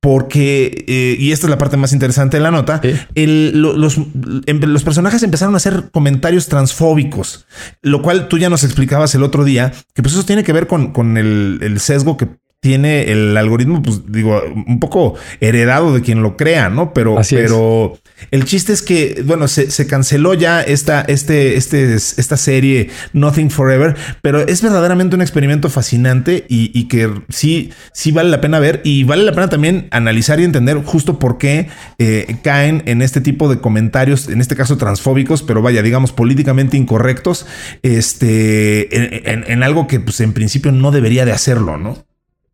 porque, 0.09 0.87
eh, 0.89 1.17
y 1.19 1.33
esta 1.33 1.47
es 1.47 1.51
la 1.51 1.59
parte 1.59 1.77
más 1.77 1.93
interesante 1.93 2.39
de 2.39 2.43
la 2.43 2.51
nota, 2.51 2.81
los, 3.15 3.99
em, 4.47 4.61
los, 4.63 4.83
personajes 4.83 5.23
empezaron 5.23 5.53
a 5.53 5.59
hacer 5.59 5.91
comentarios 5.93 6.49
transfóbicos, 6.49 7.45
lo 7.83 8.01
cual 8.01 8.27
tú 8.27 8.39
ya 8.39 8.49
nos 8.49 8.65
explicabas 8.65 9.15
el 9.15 9.23
otro 9.23 9.45
día, 9.45 9.71
que 9.93 10.01
pues 10.01 10.15
eso 10.15 10.25
tiene 10.25 10.45
que 10.45 10.55
ver 10.55 10.67
con, 10.67 10.95
con 10.95 11.19
el, 11.19 11.59
el 11.61 11.79
sesgo 11.79 12.17
que 12.17 12.27
tiene 12.61 13.13
el 13.13 13.37
algoritmo, 13.37 13.81
pues 13.83 14.11
digo, 14.11 14.43
un 14.67 14.81
poco 14.81 15.15
heredado 15.41 15.95
de 15.95 16.03
quien 16.03 16.23
lo 16.23 16.37
crea, 16.37 16.69
¿no? 16.69 16.93
Pero, 16.93 17.17
pero 17.31 17.97
el 18.33 18.45
chiste 18.47 18.73
es 18.73 18.83
que, 18.83 19.23
bueno, 19.25 19.47
se, 19.47 19.87
canceló 19.87 20.35
ya 20.35 20.61
esta, 20.61 21.03
este, 21.03 21.57
este, 21.57 21.95
esta 21.95 22.37
serie 22.37 22.91
Nothing 23.13 23.51
Forever, 23.51 23.95
pero 24.23 24.41
es 24.41 24.61
verdaderamente 24.61 25.15
un 25.15 25.23
experimento 25.23 25.71
fascinante 25.71 26.47
y, 26.49 26.89
que 26.89 27.09
sí, 27.29 27.71
sí 27.93 28.11
vale 28.11 28.29
la 28.29 28.41
pena 28.41 28.59
ver 28.59 28.81
y 28.85 29.05
vale 29.05 29.23
la 29.23 29.33
pena 29.33 29.49
también 29.49 29.87
analizar 29.93 30.41
y 30.41 30.45
entender 30.45 30.79
justo 30.79 31.21
por 31.21 31.39
qué 31.39 31.69
eh, 31.99 32.39
caen 32.43 32.83
en 32.87 33.03
este 33.03 33.21
tipo 33.21 33.49
de 33.49 33.61
comentarios, 33.61 34.29
en 34.29 34.41
este 34.41 34.57
caso 34.57 34.77
transfóbicos, 34.77 35.45
pero 35.45 35.63
vaya, 35.63 35.83
digamos, 35.83 36.11
políticamente 36.11 36.77
incorrectos, 36.77 37.47
este, 37.83 38.97
en, 38.97 39.45
en 39.47 39.63
algo 39.63 39.87
que 39.87 40.01
pues 40.01 40.21
en 40.21 40.33
principio 40.33 40.73
no 40.73 40.91
debería 40.91 41.25
de 41.25 41.31
hacerlo, 41.31 41.79
¿no? 41.79 42.08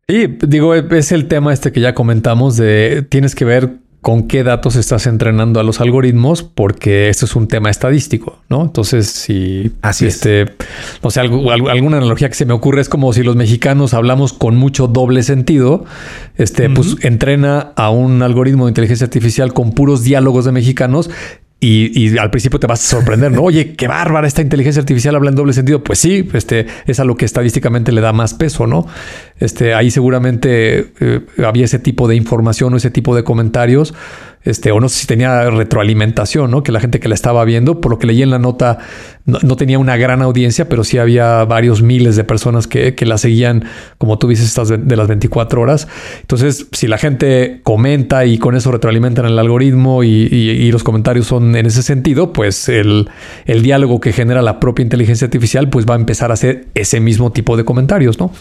Sí, 0.07 0.37
digo, 0.47 0.75
es 0.75 1.11
el 1.11 1.27
tema 1.27 1.51
este 1.51 1.71
que 1.71 1.81
ya 1.81 1.95
comentamos 1.95 2.57
de 2.57 3.03
tienes 3.09 3.33
que 3.33 3.43
ver 3.43 3.79
con 4.01 4.27
qué 4.27 4.43
datos 4.43 4.75
estás 4.75 5.07
entrenando 5.07 5.59
a 5.59 5.63
los 5.63 5.81
algoritmos, 5.81 6.43
porque 6.43 7.09
esto 7.09 7.25
es 7.25 7.35
un 7.35 7.47
tema 7.47 7.71
estadístico, 7.71 8.37
¿no? 8.49 8.61
Entonces, 8.61 9.07
si 9.07 9.71
Así 9.81 10.05
este, 10.05 10.45
no 11.01 11.09
sé, 11.09 11.21
alguna 11.21 11.97
analogía 11.97 12.29
que 12.29 12.35
se 12.35 12.45
me 12.45 12.53
ocurre 12.53 12.81
es 12.81 12.89
como 12.89 13.11
si 13.13 13.23
los 13.23 13.35
mexicanos 13.35 13.95
hablamos 13.95 14.31
con 14.31 14.57
mucho 14.57 14.85
doble 14.87 15.23
sentido, 15.23 15.85
este, 16.37 16.69
pues 16.69 16.97
entrena 17.01 17.71
a 17.75 17.89
un 17.89 18.21
algoritmo 18.21 18.65
de 18.65 18.69
inteligencia 18.69 19.05
artificial 19.05 19.53
con 19.53 19.71
puros 19.71 20.03
diálogos 20.03 20.45
de 20.45 20.51
mexicanos 20.51 21.09
y, 21.59 22.17
al 22.17 22.29
principio 22.29 22.59
te 22.59 22.67
vas 22.67 22.81
a 22.81 22.97
sorprender, 22.97 23.31
¿no? 23.31 23.41
Oye, 23.41 23.75
qué 23.75 23.87
bárbara 23.87 24.27
esta 24.27 24.41
inteligencia 24.41 24.81
artificial 24.81 25.15
habla 25.15 25.29
en 25.29 25.35
doble 25.35 25.53
sentido. 25.53 25.83
Pues 25.83 25.99
sí, 25.99 26.29
este 26.33 26.67
es 26.85 26.99
a 26.99 27.05
lo 27.05 27.15
que 27.15 27.25
estadísticamente 27.25 27.91
le 27.91 28.01
da 28.01 28.13
más 28.13 28.33
peso, 28.33 28.67
¿no? 28.67 28.85
Este, 29.39 29.73
ahí 29.73 29.89
seguramente 29.89 30.91
eh, 30.99 31.21
había 31.43 31.65
ese 31.65 31.79
tipo 31.79 32.07
de 32.07 32.15
información 32.15 32.73
o 32.73 32.77
ese 32.77 32.91
tipo 32.91 33.15
de 33.15 33.23
comentarios 33.23 33.93
este, 34.45 34.71
o 34.71 34.79
no 34.79 34.89
sé 34.89 34.99
si 34.99 35.07
tenía 35.07 35.49
retroalimentación, 35.49 36.51
¿no? 36.51 36.63
Que 36.63 36.71
la 36.71 36.79
gente 36.79 36.99
que 36.99 37.09
la 37.09 37.15
estaba 37.15 37.43
viendo, 37.45 37.81
por 37.81 37.91
lo 37.91 37.99
que 37.99 38.07
leí 38.07 38.21
en 38.21 38.29
la 38.29 38.39
nota, 38.39 38.77
no, 39.25 39.55
tenía 39.55 39.79
una 39.79 39.97
gran 39.97 40.21
audiencia, 40.21 40.69
pero 40.69 40.83
sí 40.83 40.99
había 40.99 41.43
varios 41.45 41.81
miles 41.81 42.15
de 42.15 42.23
personas 42.23 42.67
que, 42.67 42.95
la 43.05 43.17
seguían, 43.17 43.65
como 43.97 44.19
tú 44.19 44.27
dices, 44.27 44.45
estas 44.45 44.69
de, 44.69 44.95
las 44.95 45.07
24 45.07 45.59
horas. 45.61 45.87
Entonces, 46.21 46.67
si 46.71 46.87
la 46.87 46.99
gente 46.99 47.61
comenta 47.63 48.25
y 48.25 48.37
con 48.37 48.55
eso 48.55 48.71
retroalimentan 48.71 49.25
el 49.25 49.39
algoritmo 49.39 50.03
y, 50.03 50.71
los 50.71 50.83
comentarios 50.83 51.25
son 51.27 51.55
en 51.55 51.65
ese 51.65 51.81
sentido, 51.81 52.33
pues 52.33 52.69
el, 52.69 53.09
el 53.45 53.63
diálogo 53.63 53.99
que 53.99 54.13
genera 54.13 54.41
la 54.41 54.59
propia 54.59 54.83
inteligencia 54.83 55.25
artificial, 55.25 55.69
pues 55.69 55.85
va 55.85 55.95
a 55.95 55.97
empezar 55.97 56.31
a 56.31 56.35
hacer 56.35 56.67
ese 56.75 56.99
mismo 56.99 57.31
tipo 57.31 57.57
de 57.57 57.65
comentarios, 57.65 58.19
¿no? 58.19 58.31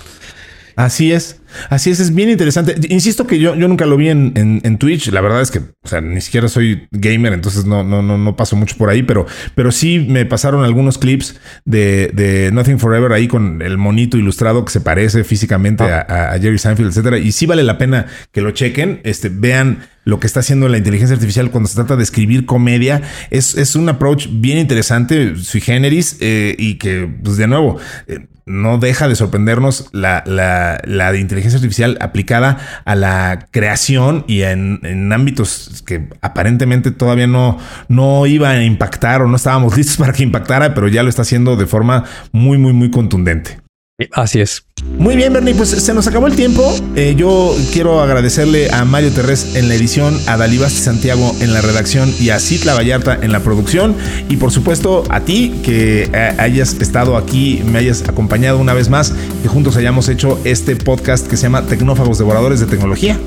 Así 0.76 1.12
es. 1.12 1.40
Así 1.70 1.90
es, 1.90 2.00
es 2.00 2.14
bien 2.14 2.30
interesante. 2.30 2.74
Insisto 2.88 3.26
que 3.26 3.38
yo, 3.38 3.54
yo 3.54 3.68
nunca 3.68 3.86
lo 3.86 3.96
vi 3.96 4.08
en, 4.08 4.32
en, 4.34 4.78
Twitch. 4.78 5.08
La 5.08 5.20
verdad 5.20 5.40
es 5.40 5.50
que, 5.50 5.58
o 5.58 5.88
sea, 5.88 6.00
ni 6.00 6.20
siquiera 6.20 6.48
soy 6.48 6.88
gamer, 6.90 7.32
entonces 7.32 7.64
no, 7.64 7.84
no, 7.84 8.02
no, 8.02 8.18
no 8.18 8.36
paso 8.36 8.56
mucho 8.56 8.76
por 8.76 8.90
ahí, 8.90 9.02
pero, 9.02 9.26
pero 9.54 9.70
sí 9.72 10.04
me 10.08 10.26
pasaron 10.26 10.64
algunos 10.64 10.98
clips 10.98 11.38
de, 11.64 12.10
de 12.12 12.50
Nothing 12.52 12.78
Forever 12.78 13.12
ahí 13.12 13.28
con 13.28 13.62
el 13.62 13.78
monito 13.78 14.16
ilustrado 14.16 14.64
que 14.64 14.72
se 14.72 14.80
parece 14.80 15.24
físicamente 15.24 15.84
ah. 15.84 16.06
a, 16.08 16.32
a, 16.32 16.38
Jerry 16.38 16.58
Seinfeld, 16.58 16.88
etcétera. 16.88 17.18
Y 17.18 17.32
sí 17.32 17.46
vale 17.46 17.62
la 17.62 17.78
pena 17.78 18.06
que 18.32 18.40
lo 18.40 18.50
chequen. 18.50 19.00
Este, 19.04 19.28
vean 19.28 19.86
lo 20.04 20.20
que 20.20 20.26
está 20.26 20.40
haciendo 20.40 20.68
la 20.68 20.78
inteligencia 20.78 21.14
artificial 21.14 21.50
cuando 21.50 21.68
se 21.68 21.76
trata 21.76 21.96
de 21.96 22.02
escribir 22.02 22.46
comedia. 22.46 23.02
Es, 23.30 23.56
es 23.56 23.74
un 23.74 23.88
approach 23.88 24.28
bien 24.30 24.58
interesante, 24.58 25.36
sui 25.36 25.60
generis, 25.60 26.18
eh, 26.20 26.54
y 26.58 26.74
que, 26.74 27.08
pues 27.22 27.36
de 27.36 27.46
nuevo, 27.46 27.78
eh, 28.06 28.26
no 28.46 28.78
deja 28.78 29.08
de 29.08 29.16
sorprendernos 29.16 29.88
la, 29.92 30.22
la, 30.26 30.80
la 30.84 31.12
de 31.12 31.20
inteligencia 31.20 31.56
artificial 31.56 31.96
aplicada 32.00 32.58
a 32.84 32.94
la 32.94 33.46
creación 33.50 34.24
y 34.28 34.42
en, 34.42 35.12
ámbitos 35.12 35.82
que 35.86 36.08
aparentemente 36.20 36.90
todavía 36.90 37.26
no, 37.26 37.58
no 37.88 38.26
iba 38.26 38.50
a 38.50 38.64
impactar 38.64 39.22
o 39.22 39.28
no 39.28 39.36
estábamos 39.36 39.76
listos 39.76 39.96
para 39.96 40.12
que 40.12 40.22
impactara, 40.22 40.74
pero 40.74 40.88
ya 40.88 41.02
lo 41.02 41.08
está 41.08 41.22
haciendo 41.22 41.56
de 41.56 41.66
forma 41.66 42.04
muy, 42.32 42.58
muy, 42.58 42.72
muy 42.72 42.90
contundente. 42.90 43.63
Así 44.12 44.40
es. 44.40 44.66
Muy 44.98 45.14
bien, 45.16 45.32
Bernie, 45.32 45.54
pues 45.54 45.70
se 45.70 45.94
nos 45.94 46.06
acabó 46.08 46.26
el 46.26 46.34
tiempo. 46.34 46.74
Eh, 46.96 47.14
yo 47.16 47.54
quiero 47.72 48.00
agradecerle 48.00 48.70
a 48.72 48.84
Mario 48.84 49.12
Terrés 49.12 49.54
en 49.54 49.68
la 49.68 49.74
edición, 49.76 50.18
a 50.26 50.36
Dalibasti 50.36 50.80
Santiago 50.80 51.34
en 51.40 51.52
la 51.52 51.60
redacción 51.60 52.12
y 52.20 52.30
a 52.30 52.40
Citla 52.40 52.74
Vallarta 52.74 53.16
en 53.22 53.30
la 53.30 53.40
producción. 53.40 53.94
Y 54.28 54.36
por 54.36 54.50
supuesto 54.50 55.04
a 55.10 55.20
ti 55.20 55.60
que 55.62 56.10
eh, 56.12 56.34
hayas 56.38 56.74
estado 56.74 57.16
aquí, 57.16 57.62
me 57.64 57.78
hayas 57.78 58.08
acompañado 58.08 58.58
una 58.58 58.74
vez 58.74 58.88
más, 58.88 59.14
que 59.42 59.48
juntos 59.48 59.76
hayamos 59.76 60.08
hecho 60.08 60.40
este 60.44 60.74
podcast 60.74 61.28
que 61.28 61.36
se 61.36 61.44
llama 61.44 61.66
Tecnófagos 61.66 62.18
Devoradores 62.18 62.58
de 62.58 62.66
Tecnología. 62.66 63.18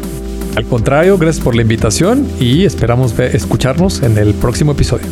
Al 0.56 0.65
contrario, 0.65 1.17
gracias 1.17 1.43
por 1.43 1.56
la 1.56 1.62
invitación 1.62 2.27
y 2.39 2.65
esperamos 2.65 3.17
escucharnos 3.19 4.01
en 4.01 4.17
el 4.17 4.34
próximo 4.34 4.73
episodio. 4.73 5.08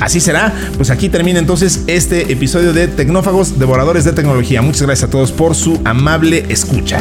Así 0.00 0.20
será. 0.20 0.52
Pues 0.76 0.90
aquí 0.90 1.08
termina 1.08 1.38
entonces 1.38 1.84
este 1.86 2.32
episodio 2.32 2.72
de 2.72 2.88
Tecnófagos, 2.88 3.58
Devoradores 3.58 4.04
de 4.04 4.12
Tecnología. 4.12 4.62
Muchas 4.62 4.82
gracias 4.82 5.08
a 5.08 5.10
todos 5.10 5.32
por 5.32 5.54
su 5.54 5.80
amable 5.84 6.44
escucha. 6.48 7.00